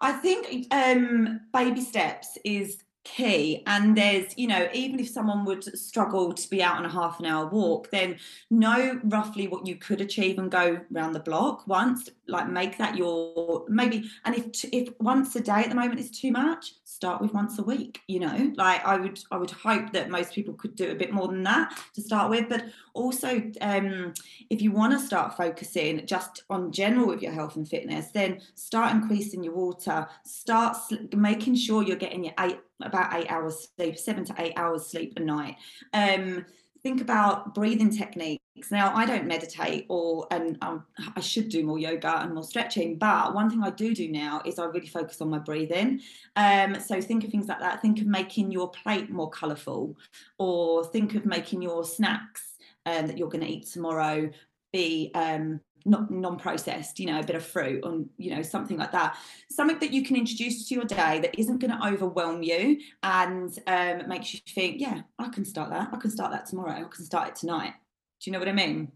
I 0.00 0.12
think 0.12 0.66
um, 0.74 1.40
baby 1.52 1.80
steps 1.80 2.36
is 2.44 2.82
key. 3.06 3.62
And 3.66 3.96
there's 3.96 4.36
you 4.36 4.48
know 4.48 4.68
even 4.74 4.98
if 4.98 5.08
someone 5.08 5.44
would 5.44 5.64
struggle 5.78 6.32
to 6.32 6.50
be 6.50 6.62
out 6.62 6.76
on 6.76 6.84
a 6.84 6.90
half 6.90 7.20
an 7.20 7.26
hour 7.26 7.46
walk 7.46 7.90
then 7.90 8.18
know 8.50 9.00
roughly 9.04 9.46
what 9.46 9.66
you 9.66 9.76
could 9.76 10.00
achieve 10.00 10.38
and 10.38 10.50
go 10.50 10.80
around 10.94 11.12
the 11.12 11.20
block 11.20 11.66
once 11.66 12.10
like 12.26 12.48
make 12.48 12.76
that 12.78 12.96
your 12.96 13.64
maybe 13.68 14.10
and 14.24 14.34
if 14.34 14.64
if 14.72 14.88
once 15.00 15.34
a 15.36 15.40
day 15.40 15.60
at 15.60 15.68
the 15.68 15.74
moment 15.74 16.00
is 16.00 16.10
too 16.10 16.32
much 16.32 16.74
start 16.88 17.20
with 17.20 17.34
once 17.34 17.58
a 17.58 17.62
week 17.64 18.00
you 18.06 18.20
know 18.20 18.52
like 18.54 18.84
i 18.86 18.96
would 18.96 19.18
i 19.32 19.36
would 19.36 19.50
hope 19.50 19.92
that 19.92 20.08
most 20.08 20.32
people 20.32 20.54
could 20.54 20.76
do 20.76 20.92
a 20.92 20.94
bit 20.94 21.12
more 21.12 21.26
than 21.26 21.42
that 21.42 21.76
to 21.92 22.00
start 22.00 22.30
with 22.30 22.48
but 22.48 22.64
also 22.94 23.42
um 23.60 24.14
if 24.50 24.62
you 24.62 24.70
want 24.70 24.92
to 24.92 25.04
start 25.04 25.36
focusing 25.36 26.06
just 26.06 26.44
on 26.48 26.70
general 26.70 27.08
with 27.08 27.20
your 27.20 27.32
health 27.32 27.56
and 27.56 27.68
fitness 27.68 28.12
then 28.12 28.40
start 28.54 28.94
increasing 28.94 29.42
your 29.42 29.52
water 29.54 30.06
start 30.24 30.76
making 31.12 31.56
sure 31.56 31.82
you're 31.82 31.96
getting 31.96 32.22
your 32.22 32.34
eight 32.38 32.58
about 32.82 33.14
eight 33.14 33.30
hours 33.30 33.68
sleep, 33.76 33.98
seven 33.98 34.24
to 34.24 34.34
eight 34.38 34.52
hours 34.56 34.86
sleep 34.86 35.14
a 35.16 35.20
night. 35.20 35.56
Um, 35.92 36.44
think 36.86 37.00
about 37.00 37.52
breathing 37.52 37.90
techniques. 37.90 38.70
Now, 38.70 38.94
I 38.94 39.06
don't 39.06 39.26
meditate, 39.26 39.86
or 39.88 40.28
and 40.30 40.56
I 40.62 41.20
should 41.20 41.48
do 41.48 41.66
more 41.66 41.80
yoga 41.80 42.20
and 42.20 42.32
more 42.32 42.44
stretching. 42.44 42.96
But 42.96 43.34
one 43.34 43.50
thing 43.50 43.60
I 43.64 43.70
do 43.70 43.92
do 43.92 44.08
now 44.08 44.40
is 44.44 44.60
I 44.60 44.66
really 44.66 44.86
focus 44.86 45.20
on 45.20 45.28
my 45.28 45.40
breathing. 45.40 46.00
Um, 46.36 46.78
so 46.78 47.00
think 47.00 47.24
of 47.24 47.30
things 47.30 47.48
like 47.48 47.58
that. 47.58 47.82
Think 47.82 48.00
of 48.00 48.06
making 48.06 48.52
your 48.52 48.70
plate 48.70 49.10
more 49.10 49.28
colourful, 49.30 49.96
or 50.38 50.84
think 50.84 51.16
of 51.16 51.26
making 51.26 51.60
your 51.60 51.84
snacks 51.84 52.44
um, 52.86 53.08
that 53.08 53.18
you're 53.18 53.34
going 53.34 53.44
to 53.44 53.50
eat 53.50 53.66
tomorrow 53.66 54.30
be 54.72 55.10
um, 55.14 55.60
not 55.86 56.10
non-processed 56.10 56.98
you 56.98 57.06
know 57.06 57.20
a 57.20 57.22
bit 57.22 57.36
of 57.36 57.44
fruit 57.44 57.80
or 57.84 58.04
you 58.18 58.34
know 58.34 58.42
something 58.42 58.76
like 58.76 58.92
that. 58.92 59.16
Something 59.50 59.78
that 59.78 59.92
you 59.92 60.04
can 60.04 60.16
introduce 60.16 60.68
to 60.68 60.74
your 60.74 60.84
day 60.84 61.20
that 61.20 61.38
isn't 61.38 61.58
going 61.58 61.70
to 61.70 61.86
overwhelm 61.86 62.42
you 62.42 62.78
and 63.02 63.56
um, 63.66 64.08
makes 64.08 64.34
you 64.34 64.40
think 64.48 64.80
yeah 64.80 65.02
i 65.18 65.28
can 65.28 65.44
start 65.44 65.70
that. 65.70 65.88
I 65.92 65.96
can 65.96 66.10
start 66.10 66.32
that 66.32 66.46
tomorrow. 66.46 66.72
I 66.72 66.84
can 66.84 67.04
start 67.04 67.28
it 67.28 67.36
tonight. 67.36 67.72
Do 68.20 68.30
you 68.30 68.32
know 68.32 68.38
what 68.38 68.48
i 68.48 68.52
mean? 68.52 68.92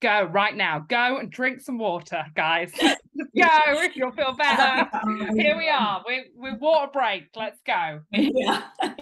Go 0.00 0.24
right 0.24 0.54
now. 0.54 0.80
Go 0.80 1.16
and 1.16 1.30
drink 1.30 1.62
some 1.62 1.78
water 1.78 2.26
guys. 2.34 2.72
Go 2.80 3.88
you'll 3.94 4.12
feel 4.12 4.34
better. 4.34 4.88
here 5.36 5.56
we 5.56 5.68
are. 5.68 6.02
We're, 6.06 6.24
we're 6.36 6.58
water 6.58 6.90
break. 6.92 7.28
Let's 7.34 7.60
go. 7.66 8.00
Yeah. 8.12 8.62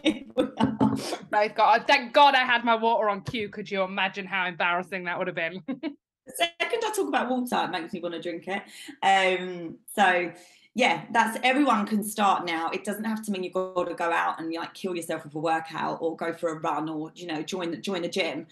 Both 1.30 1.54
got 1.54 1.86
thank 1.86 2.12
god 2.12 2.34
i 2.34 2.44
had 2.44 2.64
my 2.64 2.74
water 2.74 3.08
on 3.08 3.22
cue. 3.22 3.48
Could 3.48 3.70
you 3.70 3.82
imagine 3.82 4.26
how 4.26 4.46
embarrassing 4.46 5.04
that 5.04 5.18
would 5.18 5.26
have 5.26 5.36
been 5.36 5.62
the 6.26 6.32
second 6.36 6.82
I 6.84 6.92
talk 6.94 7.08
about 7.08 7.30
water, 7.30 7.64
it 7.64 7.70
makes 7.70 7.92
me 7.92 8.00
want 8.00 8.14
to 8.14 8.22
drink 8.22 8.44
it. 8.46 8.62
Um, 9.02 9.78
so 9.94 10.32
yeah, 10.74 11.04
that's 11.12 11.38
everyone 11.42 11.86
can 11.86 12.02
start 12.02 12.46
now. 12.46 12.70
It 12.70 12.84
doesn't 12.84 13.04
have 13.04 13.22
to 13.24 13.30
mean 13.30 13.42
you've 13.42 13.52
got 13.52 13.88
to 13.88 13.94
go 13.94 14.10
out 14.10 14.40
and 14.40 14.52
like 14.52 14.72
kill 14.72 14.96
yourself 14.96 15.24
with 15.24 15.34
a 15.34 15.38
workout 15.38 15.98
or 16.00 16.16
go 16.16 16.32
for 16.32 16.50
a 16.50 16.60
run 16.60 16.88
or 16.88 17.12
you 17.14 17.26
know 17.26 17.42
join 17.42 17.80
join 17.82 18.02
the 18.02 18.08
gym. 18.08 18.46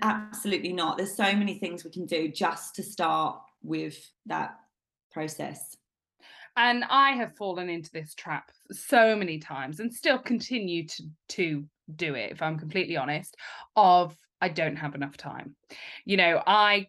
Absolutely 0.00 0.72
not. 0.72 0.96
There's 0.96 1.14
so 1.14 1.34
many 1.34 1.58
things 1.58 1.84
we 1.84 1.90
can 1.90 2.06
do 2.06 2.28
just 2.28 2.76
to 2.76 2.82
start 2.82 3.40
with 3.62 3.98
that 4.26 4.56
process. 5.12 5.76
And 6.56 6.84
I 6.88 7.12
have 7.12 7.36
fallen 7.36 7.68
into 7.68 7.90
this 7.90 8.14
trap 8.14 8.52
so 8.70 9.16
many 9.16 9.38
times 9.38 9.80
and 9.80 9.92
still 9.92 10.18
continue 10.18 10.86
to 10.86 11.02
to 11.30 11.64
do 11.96 12.14
it 12.14 12.30
if 12.30 12.40
I'm 12.40 12.58
completely 12.58 12.96
honest 12.96 13.36
of 13.76 14.16
I 14.40 14.48
don't 14.48 14.76
have 14.76 14.94
enough 14.94 15.16
time. 15.16 15.56
You 16.04 16.18
know, 16.18 16.42
I 16.46 16.86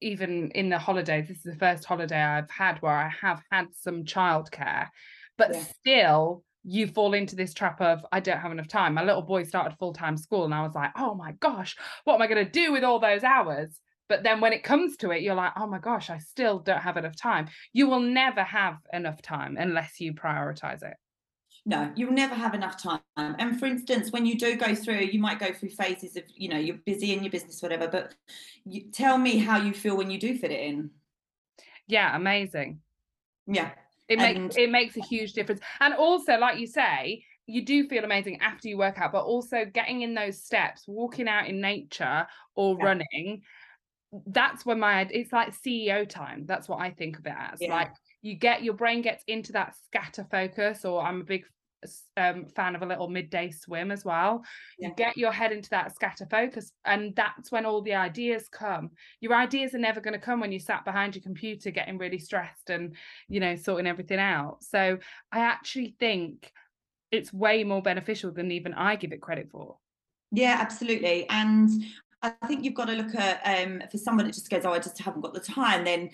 even 0.00 0.50
in 0.50 0.68
the 0.68 0.78
holidays, 0.78 1.28
this 1.28 1.38
is 1.38 1.54
the 1.54 1.58
first 1.58 1.84
holiday 1.84 2.20
I've 2.20 2.50
had 2.50 2.78
where 2.80 2.96
I 2.96 3.10
have 3.20 3.42
had 3.50 3.68
some 3.72 4.04
childcare, 4.04 4.88
but 5.38 5.50
yeah. 5.54 5.64
still 5.80 6.44
you 6.64 6.86
fall 6.86 7.14
into 7.14 7.36
this 7.36 7.52
trap 7.52 7.80
of 7.80 8.04
I 8.10 8.20
don't 8.20 8.38
have 8.38 8.52
enough 8.52 8.68
time. 8.68 8.94
My 8.94 9.04
little 9.04 9.22
boy 9.22 9.44
started 9.44 9.76
full 9.78 9.92
time 9.92 10.16
school, 10.16 10.44
and 10.44 10.54
I 10.54 10.62
was 10.62 10.74
like, 10.74 10.92
oh 10.96 11.14
my 11.14 11.32
gosh, 11.32 11.76
what 12.04 12.14
am 12.14 12.22
I 12.22 12.26
going 12.26 12.44
to 12.44 12.50
do 12.50 12.72
with 12.72 12.84
all 12.84 12.98
those 12.98 13.22
hours? 13.22 13.78
But 14.08 14.22
then 14.22 14.40
when 14.40 14.52
it 14.52 14.62
comes 14.62 14.96
to 14.98 15.10
it, 15.10 15.22
you're 15.22 15.34
like, 15.34 15.52
oh 15.56 15.66
my 15.66 15.78
gosh, 15.78 16.10
I 16.10 16.18
still 16.18 16.58
don't 16.58 16.80
have 16.80 16.96
enough 16.96 17.16
time. 17.16 17.48
You 17.72 17.88
will 17.88 18.00
never 18.00 18.42
have 18.42 18.76
enough 18.92 19.22
time 19.22 19.56
unless 19.58 19.98
you 19.98 20.12
prioritize 20.12 20.82
it 20.82 20.96
no 21.66 21.90
you'll 21.96 22.12
never 22.12 22.34
have 22.34 22.54
enough 22.54 22.80
time. 22.80 23.00
And 23.16 23.58
for 23.58 23.66
instance 23.66 24.12
when 24.12 24.26
you 24.26 24.38
do 24.38 24.56
go 24.56 24.74
through 24.74 24.98
you 24.98 25.18
might 25.18 25.38
go 25.38 25.52
through 25.52 25.70
phases 25.70 26.16
of 26.16 26.24
you 26.34 26.48
know 26.48 26.58
you're 26.58 26.78
busy 26.84 27.12
in 27.12 27.22
your 27.22 27.30
business 27.30 27.62
whatever 27.62 27.88
but 27.88 28.14
you, 28.64 28.90
tell 28.92 29.18
me 29.18 29.38
how 29.38 29.58
you 29.58 29.72
feel 29.72 29.96
when 29.96 30.10
you 30.10 30.18
do 30.18 30.36
fit 30.36 30.50
it 30.50 30.60
in. 30.60 30.90
Yeah 31.86 32.14
amazing. 32.14 32.80
Yeah. 33.46 33.70
It 34.08 34.18
and... 34.18 34.44
makes 34.44 34.56
it 34.56 34.70
makes 34.70 34.96
a 34.96 35.02
huge 35.02 35.32
difference. 35.32 35.60
And 35.80 35.94
also 35.94 36.36
like 36.38 36.58
you 36.58 36.66
say 36.66 37.24
you 37.46 37.64
do 37.64 37.88
feel 37.88 38.04
amazing 38.04 38.40
after 38.40 38.68
you 38.68 38.78
work 38.78 38.98
out 38.98 39.12
but 39.12 39.24
also 39.24 39.64
getting 39.66 40.02
in 40.02 40.14
those 40.14 40.42
steps 40.42 40.84
walking 40.86 41.28
out 41.28 41.46
in 41.46 41.60
nature 41.60 42.26
or 42.54 42.76
yeah. 42.78 42.84
running 42.84 43.42
that's 44.28 44.64
when 44.64 44.78
my 44.78 45.06
it's 45.10 45.32
like 45.32 45.54
ceo 45.62 46.08
time. 46.08 46.44
That's 46.46 46.68
what 46.68 46.80
i 46.80 46.90
think 46.90 47.18
of 47.18 47.26
it 47.26 47.34
as. 47.36 47.58
Yeah. 47.60 47.74
like 47.74 47.90
you 48.24 48.34
get 48.34 48.64
your 48.64 48.74
brain 48.74 49.02
gets 49.02 49.22
into 49.28 49.52
that 49.52 49.74
scatter 49.86 50.26
focus 50.30 50.84
or 50.84 51.00
i'm 51.02 51.20
a 51.20 51.24
big 51.24 51.44
um, 52.16 52.46
fan 52.56 52.74
of 52.74 52.80
a 52.80 52.86
little 52.86 53.08
midday 53.08 53.50
swim 53.50 53.90
as 53.90 54.06
well 54.06 54.42
yeah. 54.78 54.88
you 54.88 54.94
get 54.94 55.18
your 55.18 55.32
head 55.32 55.52
into 55.52 55.68
that 55.68 55.94
scatter 55.94 56.26
focus 56.30 56.72
and 56.86 57.14
that's 57.14 57.52
when 57.52 57.66
all 57.66 57.82
the 57.82 57.94
ideas 57.94 58.48
come 58.48 58.90
your 59.20 59.34
ideas 59.34 59.74
are 59.74 59.78
never 59.78 60.00
going 60.00 60.18
to 60.18 60.18
come 60.18 60.40
when 60.40 60.50
you 60.50 60.58
sat 60.58 60.82
behind 60.86 61.14
your 61.14 61.22
computer 61.22 61.70
getting 61.70 61.98
really 61.98 62.18
stressed 62.18 62.70
and 62.70 62.96
you 63.28 63.38
know 63.38 63.54
sorting 63.54 63.86
everything 63.86 64.18
out 64.18 64.56
so 64.62 64.96
i 65.30 65.40
actually 65.40 65.94
think 66.00 66.50
it's 67.12 67.34
way 67.34 67.64
more 67.64 67.82
beneficial 67.82 68.32
than 68.32 68.50
even 68.50 68.72
i 68.72 68.96
give 68.96 69.12
it 69.12 69.20
credit 69.20 69.50
for 69.50 69.76
yeah 70.32 70.56
absolutely 70.58 71.28
and 71.28 71.70
I 72.22 72.30
think 72.46 72.64
you've 72.64 72.72
got 72.72 72.86
to 72.86 72.94
look 72.94 73.14
at 73.14 73.42
um, 73.44 73.82
for 73.90 73.98
someone 73.98 74.24
that 74.24 74.32
just 74.32 74.48
goes, 74.48 74.64
"Oh, 74.64 74.72
I 74.72 74.78
just 74.78 74.98
haven't 74.98 75.20
got 75.20 75.34
the 75.34 75.40
time." 75.40 75.84
Then 75.84 76.08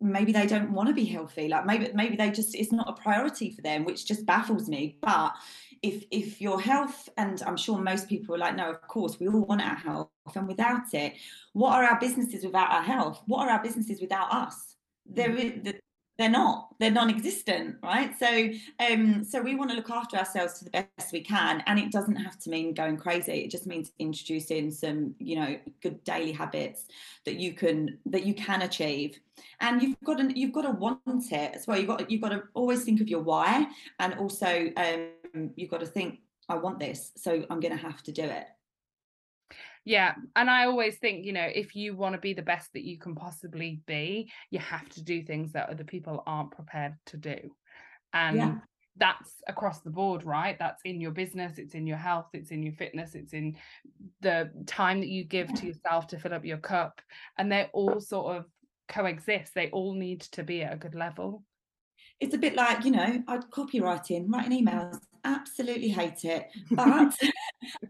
maybe 0.00 0.32
they 0.32 0.46
don't 0.46 0.72
want 0.72 0.88
to 0.88 0.94
be 0.94 1.04
healthy 1.04 1.48
like 1.48 1.66
maybe 1.66 1.90
maybe 1.94 2.16
they 2.16 2.30
just 2.30 2.54
it's 2.54 2.72
not 2.72 2.88
a 2.88 3.02
priority 3.02 3.50
for 3.50 3.60
them 3.62 3.84
which 3.84 4.06
just 4.06 4.24
baffles 4.24 4.68
me 4.68 4.96
but 5.02 5.34
if 5.82 6.04
if 6.10 6.40
your 6.40 6.60
health 6.60 7.08
and 7.18 7.42
i'm 7.46 7.56
sure 7.56 7.78
most 7.78 8.08
people 8.08 8.34
are 8.34 8.38
like 8.38 8.56
no 8.56 8.70
of 8.70 8.80
course 8.88 9.20
we 9.20 9.28
all 9.28 9.44
want 9.44 9.60
our 9.60 9.76
health 9.76 10.08
and 10.34 10.48
without 10.48 10.92
it 10.94 11.14
what 11.52 11.74
are 11.74 11.84
our 11.84 12.00
businesses 12.00 12.44
without 12.44 12.70
our 12.70 12.82
health 12.82 13.22
what 13.26 13.46
are 13.46 13.50
our 13.50 13.62
businesses 13.62 14.00
without 14.00 14.32
us 14.32 14.76
there 15.06 15.30
mm. 15.30 15.66
is 15.66 15.74
they're 16.20 16.28
not 16.28 16.68
they're 16.78 16.90
non-existent 16.90 17.76
right? 17.82 18.12
So 18.18 18.50
um 18.78 19.24
so 19.24 19.40
we 19.40 19.54
want 19.54 19.70
to 19.70 19.76
look 19.76 19.90
after 19.90 20.16
ourselves 20.16 20.58
to 20.58 20.64
the 20.64 20.70
best 20.70 21.12
we 21.12 21.22
can 21.22 21.62
and 21.66 21.78
it 21.78 21.90
doesn't 21.90 22.16
have 22.16 22.38
to 22.40 22.50
mean 22.50 22.74
going 22.74 22.96
crazy. 22.96 23.44
It 23.44 23.50
just 23.50 23.66
means 23.66 23.92
introducing 23.98 24.70
some 24.70 25.14
you 25.18 25.36
know 25.36 25.58
good 25.82 26.04
daily 26.04 26.32
habits 26.32 26.84
that 27.24 27.36
you 27.36 27.54
can 27.54 27.98
that 28.06 28.24
you 28.24 28.34
can 28.34 28.62
achieve. 28.62 29.18
And 29.60 29.82
you've 29.82 29.96
got 30.04 30.18
to 30.18 30.38
you've 30.38 30.52
got 30.52 30.62
to 30.62 30.72
want 30.72 31.00
it 31.32 31.54
as 31.54 31.66
well. 31.66 31.78
You've 31.78 31.88
got 31.88 32.10
you've 32.10 32.20
got 32.20 32.30
to 32.30 32.42
always 32.54 32.84
think 32.84 33.00
of 33.00 33.08
your 33.08 33.22
why 33.22 33.66
and 33.98 34.14
also 34.14 34.70
um 34.76 35.50
you've 35.56 35.70
got 35.70 35.80
to 35.80 35.86
think 35.86 36.20
i 36.48 36.54
want 36.54 36.78
this 36.78 37.12
so 37.16 37.44
i'm 37.50 37.60
going 37.60 37.76
to 37.76 37.82
have 37.82 38.02
to 38.02 38.12
do 38.12 38.24
it 38.24 38.46
yeah. 39.84 40.14
And 40.36 40.50
I 40.50 40.66
always 40.66 40.98
think, 40.98 41.24
you 41.24 41.32
know, 41.32 41.48
if 41.52 41.74
you 41.74 41.96
want 41.96 42.14
to 42.14 42.20
be 42.20 42.34
the 42.34 42.42
best 42.42 42.72
that 42.74 42.84
you 42.84 42.98
can 42.98 43.14
possibly 43.14 43.80
be, 43.86 44.30
you 44.50 44.58
have 44.58 44.88
to 44.90 45.02
do 45.02 45.22
things 45.22 45.52
that 45.52 45.70
other 45.70 45.84
people 45.84 46.22
aren't 46.26 46.52
prepared 46.52 46.94
to 47.06 47.16
do. 47.16 47.38
And 48.12 48.36
yeah. 48.36 48.54
that's 48.96 49.32
across 49.48 49.80
the 49.80 49.90
board, 49.90 50.24
right? 50.24 50.56
That's 50.58 50.82
in 50.84 51.00
your 51.00 51.12
business, 51.12 51.58
it's 51.58 51.74
in 51.74 51.86
your 51.86 51.96
health, 51.96 52.26
it's 52.34 52.50
in 52.50 52.62
your 52.62 52.74
fitness, 52.74 53.14
it's 53.14 53.32
in 53.32 53.56
the 54.20 54.50
time 54.66 55.00
that 55.00 55.08
you 55.08 55.24
give 55.24 55.52
to 55.54 55.66
yourself 55.66 56.08
to 56.08 56.18
fill 56.18 56.34
up 56.34 56.44
your 56.44 56.58
cup. 56.58 57.00
And 57.38 57.50
they 57.50 57.68
all 57.72 58.00
sort 58.00 58.36
of 58.36 58.46
coexist. 58.88 59.54
They 59.54 59.70
all 59.70 59.94
need 59.94 60.20
to 60.32 60.42
be 60.42 60.62
at 60.62 60.74
a 60.74 60.76
good 60.76 60.94
level. 60.94 61.42
It's 62.18 62.34
a 62.34 62.38
bit 62.38 62.54
like, 62.54 62.84
you 62.84 62.90
know, 62.90 63.22
I'd 63.28 63.50
copywriting, 63.50 64.26
writing 64.28 64.66
emails 64.66 64.98
absolutely 65.24 65.88
hate 65.88 66.24
it, 66.24 66.48
but 66.70 67.14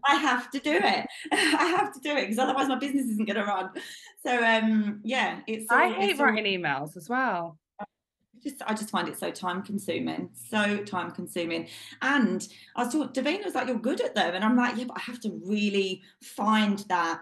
I 0.07 0.15
have 0.15 0.49
to 0.51 0.59
do 0.59 0.73
it. 0.73 1.07
I 1.31 1.75
have 1.77 1.93
to 1.93 1.99
do 1.99 2.15
it 2.15 2.21
because 2.21 2.39
otherwise 2.39 2.67
my 2.67 2.77
business 2.77 3.05
isn't 3.07 3.25
going 3.25 3.37
to 3.37 3.45
run. 3.45 3.69
So 4.25 4.43
um, 4.43 5.01
yeah, 5.03 5.39
it's. 5.47 5.67
All, 5.71 5.77
I 5.77 5.91
hate 5.91 6.11
it's 6.11 6.19
writing 6.19 6.45
all, 6.45 6.71
emails 6.71 6.97
as 6.97 7.09
well. 7.09 7.57
Just, 8.43 8.61
I 8.65 8.73
just 8.73 8.89
find 8.89 9.07
it 9.07 9.19
so 9.19 9.29
time 9.29 9.61
consuming, 9.61 10.29
so 10.33 10.77
time 10.83 11.11
consuming. 11.11 11.67
And 12.01 12.47
I 12.75 12.85
talking, 12.85 13.09
Davina 13.09 13.45
was 13.45 13.53
like, 13.53 13.67
"You're 13.67 13.77
good 13.77 14.01
at 14.01 14.15
them," 14.15 14.33
and 14.33 14.43
I'm 14.43 14.57
like, 14.57 14.77
"Yeah, 14.77 14.85
but 14.85 14.97
I 14.97 15.01
have 15.01 15.19
to 15.21 15.39
really 15.45 16.01
find 16.21 16.79
that 16.89 17.21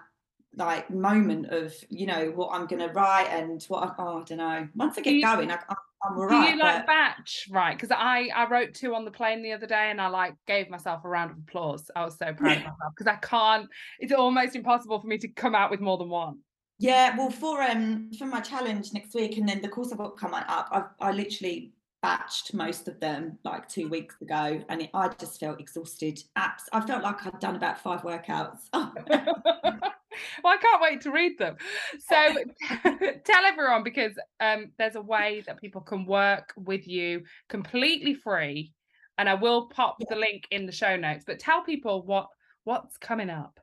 like 0.55 0.89
moment 0.89 1.47
of 1.47 1.73
you 1.89 2.05
know 2.05 2.31
what 2.35 2.49
I'm 2.53 2.67
going 2.67 2.85
to 2.85 2.93
write 2.93 3.27
and 3.27 3.63
what 3.67 3.83
I, 3.83 3.91
oh, 3.99 4.21
I 4.21 4.23
don't 4.23 4.37
know. 4.37 4.67
Once 4.75 4.97
I 4.97 5.01
get 5.01 5.21
going, 5.21 5.51
I, 5.51 5.59
I 5.69 5.75
Do 6.17 6.35
you 6.35 6.57
like 6.57 6.85
but... 6.85 6.87
batch? 6.87 7.47
Right. 7.51 7.75
Because 7.75 7.91
I, 7.91 8.29
I 8.33 8.47
wrote 8.49 8.73
two 8.73 8.95
on 8.95 9.05
the 9.05 9.11
plane 9.11 9.43
the 9.43 9.51
other 9.51 9.67
day 9.67 9.89
and 9.91 9.99
I 9.99 10.07
like 10.07 10.35
gave 10.47 10.69
myself 10.69 11.03
a 11.03 11.09
round 11.09 11.31
of 11.31 11.37
applause. 11.37 11.91
I 11.95 12.05
was 12.05 12.17
so 12.17 12.33
proud 12.33 12.57
of 12.57 12.63
myself 12.63 12.93
because 12.97 13.07
I 13.07 13.15
can't, 13.17 13.67
it's 13.99 14.13
almost 14.13 14.55
impossible 14.55 14.99
for 14.99 15.07
me 15.07 15.17
to 15.17 15.27
come 15.27 15.55
out 15.55 15.71
with 15.71 15.81
more 15.81 15.97
than 15.97 16.09
one. 16.09 16.39
Yeah, 16.81 17.17
well, 17.17 17.29
for 17.29 17.61
um 17.61 18.09
for 18.17 18.25
my 18.25 18.39
challenge 18.39 18.93
next 18.93 19.13
week, 19.13 19.37
and 19.37 19.47
then 19.47 19.61
the 19.61 19.67
course 19.67 19.91
I've 19.91 19.97
got 19.97 20.15
coming 20.17 20.39
up, 20.47 20.69
I've 20.71 20.85
I 21.01 21.11
literally 21.11 21.73
batched 22.03 22.53
most 22.53 22.87
of 22.87 22.99
them 22.99 23.37
like 23.43 23.67
two 23.67 23.87
weeks 23.87 24.15
ago, 24.21 24.61
and 24.69 24.81
it, 24.81 24.89
I 24.93 25.09
just 25.09 25.39
felt 25.39 25.59
exhausted. 25.59 26.21
Apps, 26.37 26.63
I 26.71 26.81
felt 26.81 27.03
like 27.03 27.25
I'd 27.25 27.39
done 27.39 27.55
about 27.55 27.79
five 27.79 28.01
workouts. 28.01 28.59
well, 28.73 30.53
I 30.53 30.57
can't 30.57 30.81
wait 30.81 31.01
to 31.01 31.11
read 31.11 31.37
them. 31.37 31.57
So 31.99 32.15
tell 33.23 33.45
everyone 33.45 33.83
because 33.83 34.13
um, 34.39 34.71
there's 34.77 34.95
a 34.95 35.01
way 35.01 35.43
that 35.45 35.59
people 35.59 35.81
can 35.81 36.05
work 36.05 36.53
with 36.55 36.87
you 36.87 37.23
completely 37.49 38.13
free, 38.13 38.73
and 39.17 39.27
I 39.27 39.33
will 39.35 39.67
pop 39.67 39.97
the 40.07 40.15
link 40.15 40.47
in 40.51 40.65
the 40.65 40.71
show 40.71 40.95
notes. 40.95 41.23
But 41.25 41.39
tell 41.39 41.63
people 41.63 42.03
what 42.05 42.27
what's 42.63 42.97
coming 42.97 43.29
up. 43.29 43.59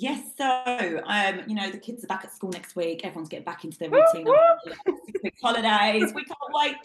Yes, 0.00 0.30
so 0.38 1.02
um, 1.06 1.40
you 1.48 1.56
know 1.56 1.72
the 1.72 1.78
kids 1.78 2.04
are 2.04 2.06
back 2.06 2.24
at 2.24 2.32
school 2.32 2.50
next 2.50 2.76
week. 2.76 3.04
Everyone's 3.04 3.28
getting 3.28 3.44
back 3.44 3.64
into 3.64 3.78
their 3.78 3.90
routine. 3.90 4.28
holidays, 5.42 6.12
we 6.14 6.24
can't 6.24 6.38
wait. 6.52 6.76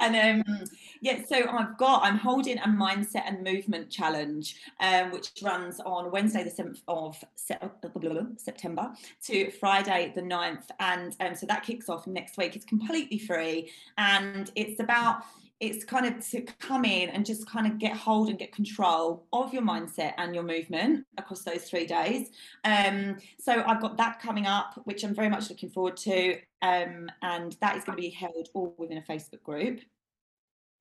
And 0.00 0.42
um, 0.48 0.64
yeah, 1.00 1.22
so 1.24 1.48
I've 1.48 1.78
got 1.78 2.02
I'm 2.02 2.16
holding 2.16 2.58
a 2.58 2.66
mindset 2.66 3.28
and 3.28 3.44
movement 3.44 3.90
challenge, 3.90 4.56
um, 4.80 5.12
which 5.12 5.30
runs 5.40 5.78
on 5.86 6.10
Wednesday 6.10 6.42
the 6.42 6.50
seventh 6.50 6.82
of 6.88 7.22
September 7.36 8.92
to 9.26 9.50
Friday 9.52 10.12
the 10.16 10.22
9th. 10.22 10.64
and 10.80 11.14
um, 11.20 11.36
so 11.36 11.46
that 11.46 11.62
kicks 11.62 11.88
off 11.88 12.08
next 12.08 12.36
week. 12.36 12.56
It's 12.56 12.64
completely 12.64 13.20
free, 13.20 13.70
and 13.98 14.50
it's 14.56 14.80
about 14.80 15.22
it's 15.60 15.84
kind 15.84 16.06
of 16.06 16.24
to 16.28 16.42
come 16.60 16.84
in 16.84 17.08
and 17.08 17.26
just 17.26 17.48
kind 17.48 17.66
of 17.66 17.78
get 17.78 17.96
hold 17.96 18.28
and 18.28 18.38
get 18.38 18.52
control 18.52 19.26
of 19.32 19.52
your 19.52 19.62
mindset 19.62 20.12
and 20.16 20.34
your 20.34 20.44
movement 20.44 21.04
across 21.16 21.42
those 21.42 21.64
three 21.64 21.86
days. 21.86 22.28
Um, 22.64 23.16
so 23.40 23.64
I've 23.66 23.80
got 23.80 23.96
that 23.96 24.20
coming 24.20 24.46
up, 24.46 24.80
which 24.84 25.02
I'm 25.04 25.14
very 25.14 25.28
much 25.28 25.50
looking 25.50 25.70
forward 25.70 25.96
to. 25.98 26.36
Um, 26.62 27.10
and 27.22 27.56
that 27.60 27.76
is 27.76 27.84
going 27.84 27.96
to 27.96 28.02
be 28.02 28.10
held 28.10 28.48
all 28.54 28.74
within 28.78 28.98
a 28.98 29.02
Facebook 29.02 29.42
group. 29.42 29.80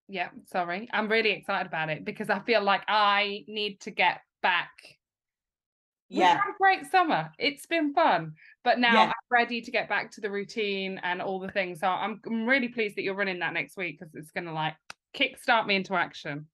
Yeah, 0.08 0.30
sorry. 0.46 0.88
I'm 0.94 1.10
really 1.10 1.32
excited 1.32 1.68
about 1.68 1.90
it 1.90 2.06
because 2.06 2.30
I 2.30 2.40
feel 2.40 2.62
like 2.62 2.84
I 2.88 3.46
need 3.48 3.82
to 3.82 3.92
get 3.92 4.22
back. 4.42 4.97
We've 6.10 6.20
Yeah. 6.20 6.38
had 6.38 6.50
a 6.50 6.58
great 6.58 6.86
summer. 6.90 7.32
It's 7.38 7.66
been 7.66 7.94
fun. 7.94 8.34
But 8.64 8.80
now 8.80 8.94
Yeah. 8.94 9.04
I'm 9.08 9.14
ready 9.30 9.62
to 9.62 9.72
get 9.72 9.90
back 9.90 10.12
to 10.12 10.22
the 10.22 10.32
routine 10.32 11.00
and 11.04 11.22
all 11.22 11.40
the 11.40 11.52
things. 11.52 11.80
So 11.82 11.88
I'm, 11.88 12.22
I'm 12.26 12.46
really 12.46 12.70
pleased 12.70 12.96
that 12.98 13.04
you're 13.04 13.16
running 13.16 13.40
that 13.40 13.54
next 13.54 13.78
week 13.78 14.00
because 14.00 14.16
it's 14.16 14.32
going 14.32 14.46
to 14.46 14.54
like 14.54 14.76
kickstart 15.14 15.66
me 15.66 15.76
into 15.76 15.96
action. 15.96 16.48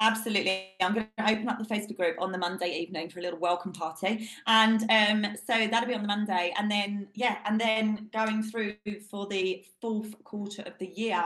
Absolutely. 0.00 0.70
I'm 0.80 0.94
going 0.94 1.06
to 1.16 1.30
open 1.30 1.48
up 1.48 1.58
the 1.58 1.64
Facebook 1.64 1.96
group 1.96 2.16
on 2.20 2.32
the 2.32 2.38
Monday 2.38 2.76
evening 2.76 3.08
for 3.08 3.20
a 3.20 3.22
little 3.22 3.38
welcome 3.38 3.72
party. 3.72 4.28
And 4.48 4.82
um, 4.90 5.36
so 5.36 5.68
that'll 5.68 5.86
be 5.86 5.94
on 5.94 6.02
the 6.02 6.08
Monday. 6.08 6.52
And 6.58 6.68
then, 6.68 7.06
yeah, 7.14 7.38
and 7.44 7.60
then 7.60 8.08
going 8.12 8.42
through 8.42 8.74
for 9.08 9.28
the 9.28 9.64
fourth 9.80 10.12
quarter 10.24 10.62
of 10.62 10.76
the 10.78 10.88
year, 10.88 11.22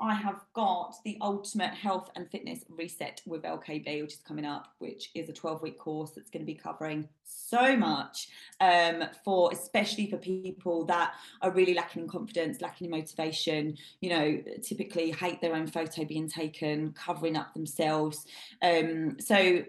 I 0.00 0.14
have 0.14 0.44
got 0.52 0.94
the 1.04 1.18
Ultimate 1.20 1.74
Health 1.74 2.10
and 2.14 2.30
Fitness 2.30 2.64
Reset 2.68 3.20
with 3.26 3.42
LKB, 3.42 4.02
which 4.02 4.14
is 4.14 4.20
coming 4.26 4.44
up, 4.44 4.74
which 4.78 5.10
is 5.14 5.28
a 5.28 5.32
12 5.32 5.60
week 5.62 5.78
course 5.78 6.12
that's 6.12 6.30
going 6.30 6.42
to 6.42 6.46
be 6.46 6.54
covering 6.54 7.08
so 7.24 7.76
much 7.76 8.28
um, 8.60 9.04
for 9.24 9.50
especially 9.52 10.08
for 10.08 10.16
people 10.16 10.84
that 10.84 11.14
are 11.42 11.50
really 11.50 11.74
lacking 11.74 12.02
in 12.02 12.08
confidence, 12.08 12.60
lacking 12.60 12.86
in 12.86 12.90
motivation, 12.92 13.76
you 14.00 14.10
know, 14.10 14.42
typically 14.62 15.10
hate 15.10 15.40
their 15.40 15.54
own 15.54 15.66
photo 15.66 16.04
being 16.04 16.28
taken, 16.28 16.92
covering 16.92 17.36
up 17.36 17.52
themselves. 17.52 18.24
Um, 18.62 19.18
so 19.18 19.64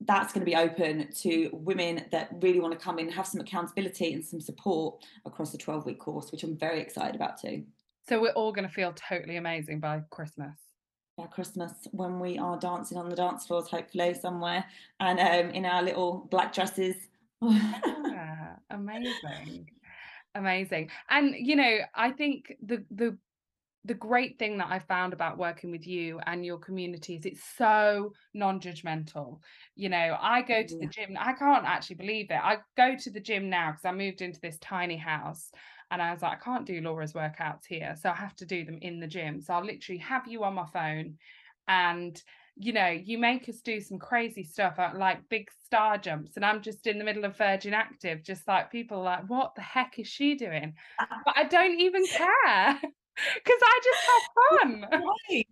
that's 0.00 0.32
going 0.32 0.44
to 0.44 0.50
be 0.50 0.56
open 0.56 1.12
to 1.12 1.50
women 1.52 2.06
that 2.10 2.30
really 2.40 2.58
want 2.58 2.72
to 2.72 2.78
come 2.78 2.98
in, 2.98 3.08
have 3.10 3.26
some 3.26 3.40
accountability 3.40 4.14
and 4.14 4.24
some 4.24 4.40
support 4.40 5.04
across 5.24 5.52
the 5.52 5.58
12 5.58 5.86
week 5.86 6.00
course, 6.00 6.32
which 6.32 6.42
I'm 6.42 6.56
very 6.56 6.80
excited 6.80 7.14
about 7.14 7.40
too. 7.40 7.64
So 8.08 8.20
we're 8.20 8.32
all 8.32 8.52
going 8.52 8.66
to 8.66 8.74
feel 8.74 8.92
totally 8.92 9.36
amazing 9.36 9.80
by 9.80 10.00
Christmas. 10.10 10.56
Yeah, 11.18 11.26
Christmas 11.26 11.72
when 11.92 12.18
we 12.18 12.38
are 12.38 12.58
dancing 12.58 12.98
on 12.98 13.08
the 13.08 13.16
dance 13.16 13.46
floors, 13.46 13.68
hopefully 13.68 14.14
somewhere, 14.14 14.64
and 15.00 15.18
um, 15.20 15.54
in 15.54 15.64
our 15.64 15.82
little 15.82 16.26
black 16.30 16.52
dresses. 16.52 16.96
Yeah, 17.42 18.56
amazing. 18.68 19.70
Amazing. 20.34 20.90
And 21.08 21.34
you 21.34 21.56
know, 21.56 21.78
I 21.94 22.10
think 22.10 22.54
the 22.62 22.84
the 22.90 23.16
the 23.84 23.94
great 23.94 24.38
thing 24.38 24.58
that 24.58 24.68
I 24.68 24.78
found 24.78 25.14
about 25.14 25.38
working 25.38 25.70
with 25.70 25.86
you 25.86 26.20
and 26.26 26.44
your 26.44 26.58
community 26.58 27.16
is 27.16 27.24
it's 27.24 27.42
so 27.56 28.12
non-judgmental. 28.34 29.38
You 29.74 29.88
know, 29.88 30.18
I 30.20 30.42
go 30.42 30.62
to 30.62 30.78
the 30.78 30.86
gym. 30.86 31.16
I 31.18 31.32
can't 31.32 31.64
actually 31.64 31.96
believe 31.96 32.30
it. 32.30 32.38
I 32.42 32.58
go 32.76 32.94
to 32.94 33.10
the 33.10 33.20
gym 33.20 33.48
now 33.48 33.70
because 33.70 33.86
I 33.86 33.92
moved 33.92 34.20
into 34.20 34.38
this 34.40 34.58
tiny 34.58 34.98
house 34.98 35.50
and 35.90 36.00
I 36.00 36.12
was 36.12 36.22
like, 36.22 36.40
I 36.40 36.44
can't 36.44 36.66
do 36.66 36.80
Laura's 36.80 37.12
workouts 37.12 37.66
here. 37.66 37.96
So 38.00 38.10
I 38.10 38.14
have 38.14 38.36
to 38.36 38.46
do 38.46 38.64
them 38.64 38.78
in 38.80 39.00
the 39.00 39.06
gym. 39.06 39.40
So 39.40 39.54
I'll 39.54 39.64
literally 39.64 39.98
have 39.98 40.26
you 40.28 40.44
on 40.44 40.54
my 40.54 40.66
phone 40.66 41.16
and 41.68 42.22
you 42.56 42.74
know, 42.74 42.88
you 42.88 43.16
make 43.18 43.48
us 43.48 43.60
do 43.62 43.80
some 43.80 43.98
crazy 43.98 44.42
stuff 44.44 44.78
like 44.94 45.26
big 45.30 45.48
star 45.64 45.96
jumps, 45.96 46.36
and 46.36 46.44
I'm 46.44 46.60
just 46.60 46.86
in 46.86 46.98
the 46.98 47.04
middle 47.04 47.24
of 47.24 47.36
Virgin 47.38 47.72
Active, 47.72 48.22
just 48.22 48.46
like 48.46 48.70
people 48.70 48.98
are 48.98 49.04
like, 49.04 49.30
what 49.30 49.54
the 49.54 49.62
heck 49.62 49.98
is 49.98 50.06
she 50.06 50.34
doing? 50.34 50.74
Ah. 50.98 51.22
But 51.24 51.38
I 51.38 51.44
don't 51.44 51.80
even 51.80 52.06
care 52.06 52.78
because 52.82 53.60
I 53.62 53.80
just 53.84 54.02
have 54.10 54.60
fun. 54.90 55.02
Right. 55.30 55.46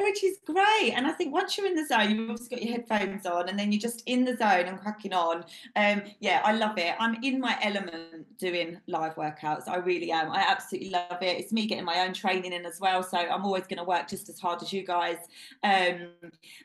Which 0.00 0.24
is 0.24 0.38
great. 0.44 0.92
And 0.94 1.06
I 1.06 1.12
think 1.12 1.32
once 1.32 1.56
you're 1.56 1.66
in 1.66 1.74
the 1.74 1.86
zone, 1.86 2.10
you've 2.10 2.30
obviously 2.30 2.56
got 2.56 2.64
your 2.64 2.72
headphones 2.74 3.26
on 3.26 3.48
and 3.48 3.58
then 3.58 3.70
you're 3.70 3.80
just 3.80 4.02
in 4.06 4.24
the 4.24 4.36
zone 4.36 4.66
and 4.66 4.80
cracking 4.80 5.12
on. 5.12 5.44
Um, 5.76 6.02
yeah, 6.20 6.40
I 6.44 6.52
love 6.52 6.78
it. 6.78 6.94
I'm 6.98 7.22
in 7.22 7.38
my 7.38 7.56
element 7.62 8.26
doing 8.38 8.80
live 8.88 9.14
workouts. 9.14 9.68
I 9.68 9.76
really 9.76 10.10
am. 10.10 10.30
I 10.30 10.40
absolutely 10.40 10.90
love 10.90 11.22
it. 11.22 11.38
It's 11.38 11.52
me 11.52 11.66
getting 11.66 11.84
my 11.84 12.00
own 12.00 12.12
training 12.12 12.52
in 12.52 12.66
as 12.66 12.80
well. 12.80 13.02
So 13.02 13.18
I'm 13.18 13.44
always 13.44 13.64
going 13.64 13.78
to 13.78 13.84
work 13.84 14.08
just 14.08 14.28
as 14.28 14.40
hard 14.40 14.62
as 14.62 14.72
you 14.72 14.84
guys. 14.84 15.18
Um, 15.62 16.08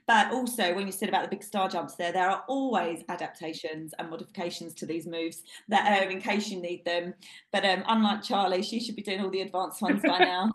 but 0.08 0.32
also, 0.32 0.74
when 0.74 0.88
you 0.88 0.92
said 0.92 1.10
about 1.10 1.24
the 1.24 1.30
big 1.30 1.44
star 1.44 1.70
jumps 1.70 1.96
there, 1.96 2.12
there 2.12 2.30
are 2.30 2.44
always 2.48 3.04
adaptations 3.10 3.94
and 4.00 4.10
modifications 4.10 4.74
to 4.76 4.86
these 4.86 5.06
moves 5.06 5.44
that 5.68 6.04
um, 6.04 6.10
in 6.10 6.22
case 6.22 6.50
you 6.50 6.60
need 6.62 6.84
them. 6.86 7.14
But 7.52 7.66
um, 7.66 7.84
unlike 7.88 8.24
Charlie, 8.24 8.64
she 8.64 8.80
should 8.80 8.96
be 8.96 9.04
doing 9.04 9.22
all 9.22 9.30
the 9.30 9.42
advanced 9.42 9.82
ones 9.82 10.02
by 10.02 10.20
now. 10.20 10.52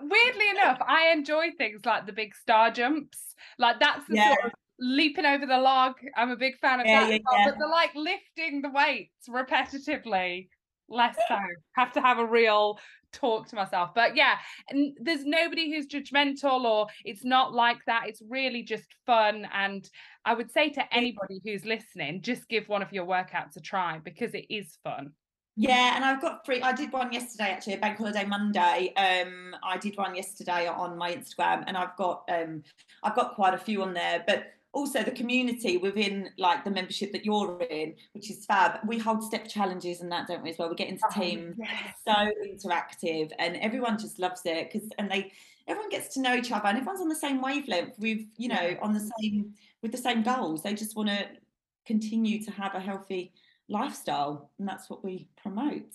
Weirdly 0.00 0.50
enough, 0.50 0.78
I 0.86 1.10
enjoy 1.12 1.50
things 1.56 1.84
like 1.84 2.06
the 2.06 2.12
big 2.12 2.34
star 2.34 2.70
jumps. 2.70 3.34
Like 3.58 3.80
that's 3.80 4.06
the 4.08 4.16
Yeah. 4.16 4.28
sort 4.28 4.44
of 4.46 4.52
leaping 4.78 5.24
over 5.26 5.46
the 5.46 5.58
log. 5.58 5.94
I'm 6.16 6.30
a 6.30 6.36
big 6.36 6.58
fan 6.58 6.80
of 6.80 6.86
Yeah, 6.86 7.00
that. 7.00 7.10
yeah, 7.10 7.18
well. 7.24 7.44
But 7.44 7.58
the 7.58 7.66
like 7.66 7.94
lifting 7.94 8.62
the 8.62 8.70
weights 8.70 9.28
repetitively, 9.28 10.48
less 10.88 11.16
so. 11.28 11.38
Have 11.76 11.92
to 11.92 12.00
have 12.00 12.18
a 12.18 12.26
real 12.26 12.78
talk 13.12 13.48
to 13.48 13.56
myself. 13.56 13.90
But 13.94 14.16
yeah, 14.16 14.38
there's 15.00 15.24
nobody 15.24 15.70
who's 15.70 15.86
judgmental 15.86 16.64
or 16.64 16.86
it's 17.04 17.24
not 17.24 17.54
like 17.54 17.78
that. 17.86 18.04
It's 18.08 18.22
really 18.28 18.62
just 18.62 18.86
fun. 19.06 19.48
And 19.52 19.88
I 20.24 20.34
would 20.34 20.50
say 20.50 20.70
to 20.70 20.94
anybody 20.94 21.40
who's 21.44 21.64
listening, 21.64 22.20
just 22.22 22.48
give 22.48 22.68
one 22.68 22.82
of 22.82 22.92
your 22.92 23.06
workouts 23.06 23.56
a 23.56 23.60
try 23.60 23.98
because 23.98 24.34
it 24.34 24.46
is 24.50 24.78
fun. 24.84 25.12
Yeah, 25.56 25.96
and 25.96 26.04
I've 26.04 26.20
got 26.20 26.44
three. 26.44 26.60
I 26.60 26.72
did 26.72 26.92
one 26.92 27.12
yesterday, 27.12 27.50
actually, 27.50 27.74
a 27.74 27.78
bank 27.78 27.96
holiday 27.96 28.24
Monday. 28.26 28.92
Um, 28.96 29.56
I 29.62 29.78
did 29.78 29.96
one 29.96 30.14
yesterday 30.14 30.68
on 30.68 30.98
my 30.98 31.14
Instagram, 31.14 31.64
and 31.66 31.76
I've 31.78 31.96
got 31.96 32.24
um, 32.28 32.62
I've 33.02 33.16
got 33.16 33.34
quite 33.34 33.54
a 33.54 33.58
few 33.58 33.82
on 33.82 33.94
there. 33.94 34.22
But 34.26 34.52
also 34.72 35.02
the 35.02 35.10
community 35.10 35.78
within 35.78 36.28
like 36.36 36.62
the 36.62 36.70
membership 36.70 37.10
that 37.12 37.24
you're 37.24 37.58
in, 37.70 37.94
which 38.12 38.30
is 38.30 38.44
fab. 38.44 38.80
We 38.86 38.98
hold 38.98 39.24
step 39.24 39.48
challenges 39.48 40.02
and 40.02 40.12
that, 40.12 40.28
don't 40.28 40.42
we? 40.42 40.50
As 40.50 40.58
well, 40.58 40.68
we 40.68 40.74
get 40.76 40.88
into 40.88 41.04
Oh, 41.10 41.20
teams. 41.20 41.56
yes. 41.58 41.94
So 42.06 42.12
interactive, 42.12 43.32
and 43.38 43.56
everyone 43.56 43.98
just 43.98 44.18
loves 44.18 44.42
it 44.44 44.70
because 44.70 44.90
and 44.98 45.10
they 45.10 45.32
everyone 45.66 45.88
gets 45.88 46.12
to 46.14 46.20
know 46.20 46.34
each 46.36 46.52
other, 46.52 46.66
and 46.66 46.76
everyone's 46.76 47.00
on 47.00 47.08
the 47.08 47.14
same 47.16 47.40
wavelength. 47.40 47.98
With 47.98 48.20
you 48.36 48.48
know 48.48 48.76
on 48.82 48.92
the 48.92 49.10
same 49.18 49.54
with 49.80 49.90
the 49.92 49.98
same 49.98 50.22
goals. 50.22 50.62
They 50.62 50.74
just 50.74 50.96
want 50.96 51.08
to 51.08 51.26
continue 51.86 52.44
to 52.44 52.50
have 52.50 52.74
a 52.74 52.80
healthy 52.80 53.32
lifestyle 53.68 54.50
and 54.58 54.68
that's 54.68 54.88
what 54.88 55.04
we 55.04 55.28
promote 55.42 55.92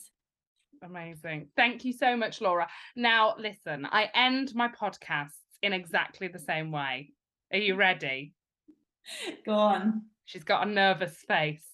Amazing. 0.84 1.48
Thank 1.56 1.86
you 1.86 1.94
so 1.94 2.18
much, 2.18 2.42
Laura. 2.42 2.68
Now, 2.96 3.36
listen, 3.38 3.86
I 3.86 4.10
end 4.16 4.56
my 4.56 4.68
podcasts 4.68 5.38
in 5.62 5.74
exactly 5.74 6.28
the 6.28 6.40
same 6.40 6.72
way. 6.72 7.14
Are 7.52 7.60
you 7.60 7.76
ready? 7.88 8.34
go 9.46 9.54
on 9.54 10.04
She's 10.26 10.44
got 10.44 10.66
a 10.68 10.72
nervous 10.72 11.16
face. 11.28 11.66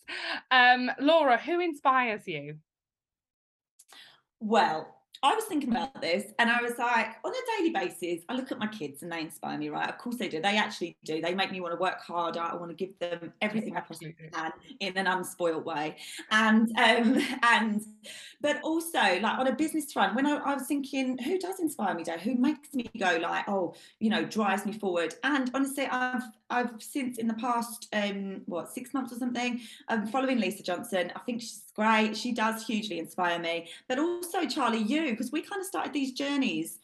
Um, 0.51 0.89
Laura, 0.99 1.38
who 1.38 1.60
inspires 1.60 2.27
you? 2.27 2.55
well 4.39 4.96
i 5.23 5.34
was 5.34 5.45
thinking 5.45 5.69
about 5.69 5.99
this 6.01 6.25
and 6.39 6.49
i 6.49 6.62
was 6.62 6.77
like 6.77 7.15
on 7.23 7.32
a 7.32 7.58
daily 7.58 7.71
basis 7.71 8.23
i 8.30 8.36
look 8.36 8.51
at 8.51 8.60
my 8.60 8.67
kids 8.67 9.03
and 9.03 9.12
they 9.12 9.21
inspire 9.21 9.58
me 9.58 9.67
right? 9.69 9.89
Of 9.89 9.97
course 9.97 10.17
they 10.17 10.27
do. 10.27 10.41
They 10.41 10.58
actually 10.58 10.97
do. 11.03 11.21
They 11.21 11.34
make 11.34 11.51
me 11.51 11.62
want 11.62 11.73
to 11.73 11.80
work 11.80 12.01
harder. 12.01 12.39
I 12.39 12.56
want 12.56 12.69
to 12.69 12.75
give 12.75 12.97
them 12.99 13.34
everything 13.41 13.75
i 13.75 13.82
possibly 13.82 14.15
can 14.34 14.51
in 14.80 14.97
an 14.97 15.08
unspoiled 15.08 15.65
way. 15.65 15.97
And 16.32 16.69
um 16.77 17.21
and 17.43 17.82
but 18.41 18.62
also 18.62 18.99
like 18.99 19.39
on 19.39 19.47
a 19.47 19.56
business 19.56 19.91
front 19.91 20.15
when 20.15 20.25
I, 20.25 20.38
I 20.38 20.53
was 20.53 20.67
thinking 20.67 21.17
who 21.17 21.38
does 21.39 21.60
inspire 21.60 21.93
me 21.93 22.03
Dave? 22.03 22.21
who 22.21 22.36
makes 22.36 22.73
me 22.73 22.89
go 22.99 23.17
like 23.21 23.47
oh 23.47 23.75
you 23.99 24.10
know 24.10 24.25
drives 24.25 24.65
me 24.65 24.73
forward? 24.73 25.15
And 25.23 25.51
honestly 25.53 25.88
i've 25.88 26.23
i've 26.49 26.71
since 26.80 27.17
in 27.17 27.27
the 27.27 27.34
past 27.36 27.88
um 27.93 28.41
what 28.45 28.71
six 28.71 28.93
months 28.93 29.12
or 29.12 29.17
something 29.17 29.60
i'm 29.89 30.08
following 30.08 30.39
lisa 30.39 30.63
johnson 30.63 31.12
i 31.15 31.19
think 31.19 31.41
she's 31.41 31.63
great 31.77 32.17
she 32.17 32.31
does 32.31 32.65
hugely 32.65 32.99
inspire 32.99 33.39
me. 33.39 33.69
But 33.87 33.99
also 33.99 34.45
charlie 34.47 34.79
you 34.79 35.11
because 35.11 35.31
we 35.31 35.41
kind 35.41 35.61
of 35.61 35.67
started 35.67 35.93
these 35.93 36.11
journeys 36.11 36.79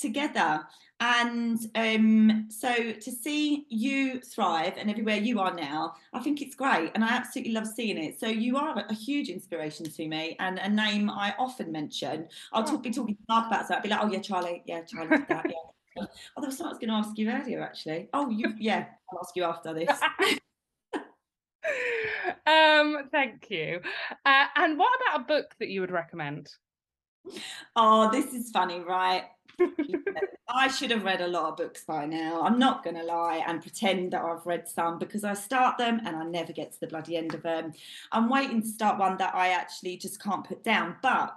together. 0.00 0.64
And 1.00 1.60
um, 1.76 2.48
so 2.50 2.92
to 2.92 3.12
see 3.12 3.66
you 3.68 4.20
thrive 4.20 4.74
and 4.76 4.90
everywhere 4.90 5.18
you 5.18 5.38
are 5.38 5.54
now 5.54 5.94
i 6.12 6.18
think 6.18 6.42
it's 6.42 6.56
great 6.56 6.90
and 6.96 7.04
i 7.04 7.10
absolutely 7.10 7.52
love 7.52 7.68
seeing 7.68 7.98
it. 7.98 8.18
So 8.18 8.26
you 8.26 8.56
are 8.56 8.84
a 8.88 8.94
huge 8.94 9.28
inspiration 9.28 9.88
to 9.88 10.08
me 10.08 10.34
and 10.40 10.58
a 10.58 10.68
name 10.68 11.08
i 11.08 11.34
often 11.38 11.70
mention. 11.70 12.26
I'll 12.52 12.64
talk, 12.64 12.82
be 12.82 12.90
talking 12.90 13.14
to 13.14 13.22
mark 13.28 13.46
about 13.46 13.68
that 13.68 13.76
i'll 13.76 13.82
be 13.82 13.88
like 13.90 14.00
oh 14.02 14.10
yeah 14.10 14.18
charlie 14.18 14.64
yeah 14.66 14.82
charlie 14.82 15.18
did 15.18 15.28
that 15.28 15.46
yeah. 15.48 16.04
Oh 16.36 16.40
there 16.40 16.48
was 16.48 16.58
something 16.58 16.68
i 16.68 16.72
was 16.74 16.78
going 16.78 16.88
to 16.88 17.08
ask 17.08 17.18
you 17.18 17.30
earlier 17.30 17.62
actually. 17.62 18.08
Oh 18.12 18.28
you 18.28 18.54
yeah 18.58 18.86
i'll 19.12 19.20
ask 19.20 19.36
you 19.36 19.44
after 19.44 19.72
this 19.72 20.00
um, 22.48 23.08
thank 23.10 23.50
you. 23.50 23.80
Uh, 24.24 24.46
and 24.56 24.78
what 24.78 24.90
about 25.00 25.20
a 25.20 25.24
book 25.24 25.54
that 25.60 25.68
you 25.68 25.80
would 25.80 25.90
recommend? 25.90 26.50
Oh, 27.76 28.10
this 28.10 28.32
is 28.32 28.50
funny, 28.50 28.80
right? 28.80 29.24
I 30.48 30.68
should 30.68 30.90
have 30.90 31.04
read 31.04 31.20
a 31.20 31.26
lot 31.26 31.50
of 31.50 31.56
books 31.56 31.84
by 31.84 32.06
now. 32.06 32.42
I'm 32.42 32.58
not 32.58 32.84
going 32.84 32.96
to 32.96 33.02
lie 33.02 33.42
and 33.46 33.60
pretend 33.60 34.12
that 34.12 34.22
I've 34.22 34.46
read 34.46 34.68
some 34.68 34.98
because 34.98 35.24
I 35.24 35.34
start 35.34 35.78
them 35.78 36.00
and 36.04 36.16
I 36.16 36.24
never 36.24 36.52
get 36.52 36.72
to 36.72 36.80
the 36.80 36.86
bloody 36.86 37.16
end 37.16 37.34
of 37.34 37.42
them. 37.42 37.72
I'm 38.12 38.28
waiting 38.28 38.62
to 38.62 38.68
start 38.68 38.98
one 38.98 39.16
that 39.18 39.34
I 39.34 39.48
actually 39.48 39.96
just 39.96 40.22
can't 40.22 40.44
put 40.44 40.62
down. 40.62 40.96
But 41.02 41.36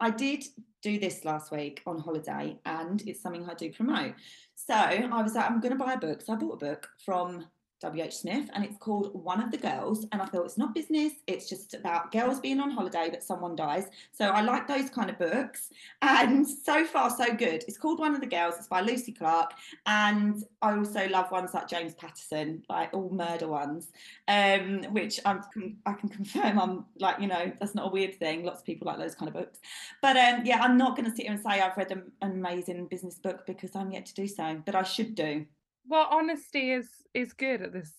I 0.00 0.10
did 0.10 0.44
do 0.82 0.98
this 0.98 1.24
last 1.24 1.52
week 1.52 1.82
on 1.86 1.98
holiday, 1.98 2.58
and 2.64 3.02
it's 3.06 3.22
something 3.22 3.48
I 3.48 3.54
do 3.54 3.72
promote. 3.72 4.14
So 4.54 4.74
I 4.74 5.22
was 5.22 5.34
like, 5.34 5.50
I'm 5.50 5.60
going 5.60 5.76
to 5.76 5.84
buy 5.84 5.94
a 5.94 5.98
book. 5.98 6.22
So 6.22 6.32
I 6.32 6.36
bought 6.36 6.54
a 6.54 6.66
book 6.66 6.88
from 7.04 7.46
W.H. 7.80 8.16
Smith, 8.16 8.48
and 8.54 8.64
it's 8.64 8.78
called 8.78 9.10
One 9.12 9.42
of 9.42 9.50
the 9.50 9.58
Girls. 9.58 10.06
And 10.12 10.22
I 10.22 10.26
thought 10.26 10.46
it's 10.46 10.56
not 10.56 10.74
business, 10.74 11.12
it's 11.26 11.48
just 11.48 11.74
about 11.74 12.10
girls 12.10 12.40
being 12.40 12.58
on 12.60 12.70
holiday, 12.70 13.08
but 13.10 13.22
someone 13.22 13.54
dies. 13.54 13.86
So 14.12 14.28
I 14.28 14.40
like 14.40 14.66
those 14.66 14.88
kind 14.90 15.10
of 15.10 15.18
books. 15.18 15.70
And 16.02 16.48
so 16.48 16.84
far, 16.84 17.10
so 17.10 17.34
good. 17.34 17.64
It's 17.66 17.76
called 17.76 17.98
One 17.98 18.14
of 18.14 18.20
the 18.20 18.26
Girls, 18.26 18.54
it's 18.58 18.68
by 18.68 18.80
Lucy 18.80 19.12
Clarke. 19.12 19.52
And 19.86 20.42
I 20.62 20.76
also 20.76 21.08
love 21.08 21.30
ones 21.30 21.52
like 21.52 21.68
James 21.68 21.94
Patterson, 21.94 22.62
like 22.68 22.94
all 22.94 23.10
murder 23.10 23.48
ones, 23.48 23.92
um, 24.28 24.84
which 24.92 25.20
I'm, 25.24 25.42
I 25.84 25.92
can 25.92 26.08
confirm 26.16 26.58
I'm 26.58 26.84
like, 26.98 27.20
you 27.20 27.26
know, 27.26 27.52
that's 27.60 27.74
not 27.74 27.88
a 27.88 27.90
weird 27.90 28.14
thing. 28.14 28.44
Lots 28.44 28.60
of 28.60 28.66
people 28.66 28.86
like 28.86 28.98
those 28.98 29.14
kind 29.14 29.28
of 29.28 29.34
books. 29.34 29.58
But 30.00 30.16
um, 30.16 30.42
yeah, 30.44 30.62
I'm 30.62 30.76
not 30.76 30.96
going 30.96 31.10
to 31.10 31.14
sit 31.14 31.26
here 31.26 31.32
and 31.32 31.42
say 31.42 31.60
I've 31.60 31.76
read 31.76 31.92
an 31.92 32.12
amazing 32.22 32.86
business 32.86 33.18
book 33.18 33.46
because 33.46 33.74
I'm 33.74 33.90
yet 33.90 34.06
to 34.06 34.14
do 34.14 34.26
so, 34.26 34.62
but 34.64 34.74
I 34.74 34.82
should 34.82 35.14
do 35.14 35.46
well 35.88 36.08
honesty 36.10 36.72
is 36.72 36.88
is 37.14 37.32
good 37.32 37.62
at 37.62 37.72
this 37.72 37.92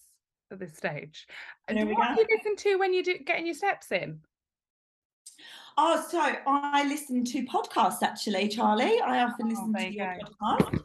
at 0.52 0.60
this 0.60 0.76
stage 0.76 1.28
and 1.68 1.78
what 1.90 2.16
do 2.16 2.22
you 2.22 2.28
listen 2.38 2.56
to 2.56 2.78
when 2.78 2.94
you 2.94 3.04
do 3.04 3.18
getting 3.20 3.46
your 3.46 3.56
steps 3.56 3.92
in 3.92 4.20
Oh, 5.80 6.04
so 6.10 6.20
I 6.48 6.88
listen 6.88 7.24
to 7.26 7.46
podcasts 7.46 8.02
actually, 8.02 8.48
Charlie. 8.48 9.00
I 9.00 9.24
often 9.24 9.46
oh, 9.46 9.50
listen 9.50 9.74
to 9.76 9.94
your 9.94 10.18
podcast 10.42 10.84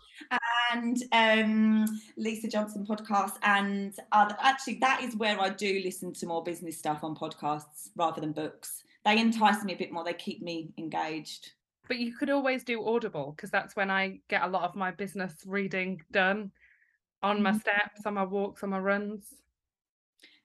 and 0.71 1.03
um, 1.13 2.01
Lisa 2.19 2.47
Johnson 2.47 2.85
podcast, 2.87 3.35
and 3.43 3.95
other, 4.13 4.37
actually, 4.41 4.75
that 4.81 5.03
is 5.03 5.17
where 5.17 5.41
I 5.41 5.49
do 5.49 5.81
listen 5.83 6.13
to 6.13 6.27
more 6.27 6.43
business 6.43 6.79
stuff 6.79 7.05
on 7.05 7.17
podcasts 7.17 7.89
rather 7.97 8.21
than 8.21 8.33
books. 8.33 8.85
They 9.07 9.19
entice 9.19 9.65
me 9.65 9.73
a 9.73 9.77
bit 9.77 9.93
more. 9.93 10.05
They 10.05 10.13
keep 10.13 10.43
me 10.43 10.75
engaged. 10.77 11.53
But 11.89 11.99
you 11.99 12.15
could 12.15 12.29
always 12.29 12.63
do 12.63 12.87
Audible 12.87 13.33
because 13.35 13.51
that's 13.51 13.75
when 13.75 13.91
I 13.91 14.21
get 14.29 14.43
a 14.43 14.49
lot 14.49 14.65
of 14.65 14.77
my 14.77 14.91
business 14.91 15.33
reading 15.47 16.03
done 16.13 16.53
on 17.23 17.43
my 17.43 17.53
steps, 17.57 18.05
on 18.07 18.15
my 18.15 18.25
walks, 18.25 18.63
on 18.63 18.71
my 18.71 18.79
runs. 18.79 19.35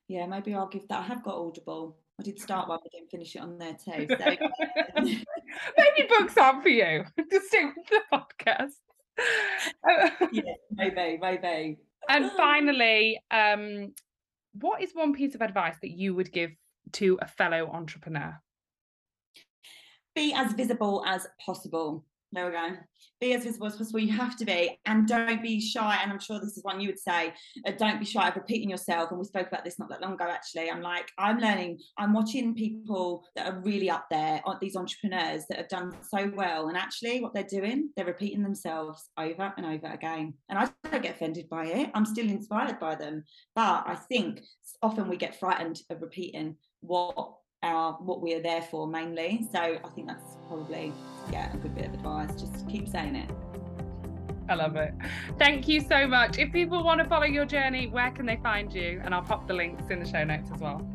Yeah, 0.07 0.25
maybe 0.25 0.53
I'll 0.53 0.67
give 0.67 0.87
that. 0.87 0.99
I 0.99 1.03
have 1.03 1.23
got 1.23 1.35
Audible. 1.35 1.97
I 2.19 2.23
did 2.23 2.39
start 2.39 2.67
one, 2.67 2.79
but 2.81 2.91
didn't 2.91 3.11
finish 3.11 3.35
it 3.35 3.41
on 3.41 3.57
there 3.57 3.73
too. 3.73 4.07
So. 4.09 4.17
maybe 4.97 6.07
books 6.09 6.37
aren't 6.37 6.63
for 6.63 6.69
you. 6.69 7.03
Just 7.31 7.47
stick 7.47 7.65
with 7.75 7.87
the 7.89 8.01
podcast. 8.11 8.73
yeah, 10.31 10.53
maybe, 10.71 11.19
maybe. 11.21 11.77
And 12.09 12.31
finally, 12.37 13.19
um, 13.29 13.93
what 14.53 14.81
is 14.81 14.93
one 14.93 15.13
piece 15.13 15.35
of 15.35 15.41
advice 15.41 15.75
that 15.81 15.91
you 15.91 16.15
would 16.15 16.31
give 16.31 16.51
to 16.93 17.19
a 17.21 17.27
fellow 17.27 17.69
entrepreneur? 17.71 18.39
Be 20.15 20.33
as 20.33 20.53
visible 20.53 21.03
as 21.05 21.27
possible. 21.43 22.03
There 22.33 22.45
we 22.45 22.51
go. 22.51 22.75
Be 23.21 23.33
as 23.33 23.45
visible 23.45 23.67
as 23.67 23.77
possible. 23.77 24.01
You 24.01 24.11
have 24.11 24.35
to 24.37 24.45
be, 24.45 24.77
and 24.85 25.07
don't 25.07 25.41
be 25.41 25.61
shy. 25.61 25.97
And 26.01 26.11
I'm 26.11 26.19
sure 26.19 26.39
this 26.39 26.57
is 26.57 26.63
one 26.63 26.81
you 26.81 26.89
would 26.89 26.99
say. 26.99 27.33
Uh, 27.65 27.71
don't 27.71 27.99
be 27.99 28.05
shy 28.05 28.27
of 28.27 28.35
repeating 28.35 28.69
yourself. 28.69 29.09
And 29.09 29.17
we 29.17 29.25
spoke 29.25 29.47
about 29.47 29.63
this 29.63 29.79
not 29.79 29.89
that 29.89 30.01
long 30.01 30.13
ago. 30.13 30.25
Actually, 30.29 30.69
I'm 30.69 30.81
like, 30.81 31.09
I'm 31.17 31.39
learning. 31.39 31.79
I'm 31.97 32.13
watching 32.13 32.53
people 32.53 33.23
that 33.35 33.47
are 33.47 33.59
really 33.61 33.89
up 33.89 34.07
there. 34.11 34.41
These 34.59 34.75
entrepreneurs 34.75 35.45
that 35.49 35.57
have 35.57 35.69
done 35.69 35.93
so 36.01 36.31
well, 36.35 36.67
and 36.67 36.77
actually, 36.77 37.21
what 37.21 37.33
they're 37.33 37.43
doing, 37.43 37.91
they're 37.95 38.05
repeating 38.05 38.43
themselves 38.43 39.09
over 39.17 39.53
and 39.55 39.65
over 39.65 39.87
again. 39.87 40.33
And 40.49 40.59
I 40.59 40.69
don't 40.91 41.01
get 41.01 41.15
offended 41.15 41.47
by 41.49 41.67
it. 41.67 41.91
I'm 41.93 42.05
still 42.05 42.27
inspired 42.27 42.79
by 42.79 42.95
them. 42.95 43.23
But 43.55 43.83
I 43.87 43.95
think 43.95 44.41
often 44.81 45.07
we 45.07 45.15
get 45.15 45.39
frightened 45.39 45.79
of 45.89 46.01
repeating 46.01 46.57
what 46.81 47.37
our 47.63 47.93
what 47.93 48.21
we 48.21 48.33
are 48.33 48.41
there 48.41 48.61
for 48.61 48.87
mainly. 48.87 49.47
So 49.51 49.59
I 49.59 49.89
think 49.95 50.07
that's 50.07 50.37
probably 50.47 50.93
yeah 51.31 51.53
a 51.53 51.57
good 51.57 51.75
bit 51.75 51.87
of 51.87 51.93
advice. 51.93 52.39
Just 52.39 52.67
keep 52.67 52.87
saying 52.87 53.15
it. 53.15 53.31
I 54.49 54.55
love 54.55 54.77
it. 54.77 54.93
Thank 55.37 55.67
you 55.67 55.81
so 55.81 56.07
much. 56.07 56.37
If 56.37 56.53
people 56.53 56.83
want 56.83 57.01
to 57.01 57.07
follow 57.09 57.25
your 57.25 57.45
journey, 57.45 57.87
where 57.87 58.11
can 58.11 58.25
they 58.25 58.37
find 58.37 58.73
you? 58.73 59.01
And 59.03 59.13
I'll 59.13 59.21
pop 59.21 59.45
the 59.45 59.53
links 59.53 59.89
in 59.89 59.99
the 59.99 60.07
show 60.07 60.23
notes 60.23 60.49
as 60.53 60.61
well. 60.61 60.87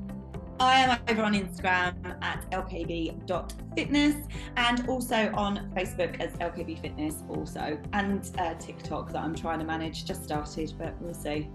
I 0.59 0.79
am 0.79 0.99
over 1.09 1.23
on 1.23 1.35
Instagram 1.35 2.17
at 2.23 2.49
lkb.fitness 2.51 4.27
and 4.57 4.89
also 4.89 5.31
on 5.35 5.71
Facebook 5.75 6.21
as 6.21 6.33
LKB 6.35 6.81
Fitness 6.81 7.25
also 7.29 7.79
and 7.93 8.31
uh, 8.39 8.55
TikTok 8.55 9.13
that 9.13 9.23
I'm 9.23 9.35
trying 9.35 9.59
to 9.59 9.65
manage. 9.65 10.05
Just 10.05 10.23
started, 10.23 10.73
but 10.79 10.95
we'll 11.03 11.15
see. 11.15 11.51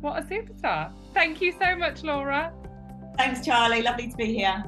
what 0.00 0.18
a 0.18 0.26
superstar. 0.26 0.92
Thank 1.12 1.40
you 1.40 1.52
so 1.60 1.76
much, 1.76 2.02
Laura. 2.02 2.52
Thanks, 3.16 3.44
Charlie. 3.44 3.82
Lovely 3.82 4.08
to 4.08 4.16
be 4.16 4.34
here. 4.34 4.64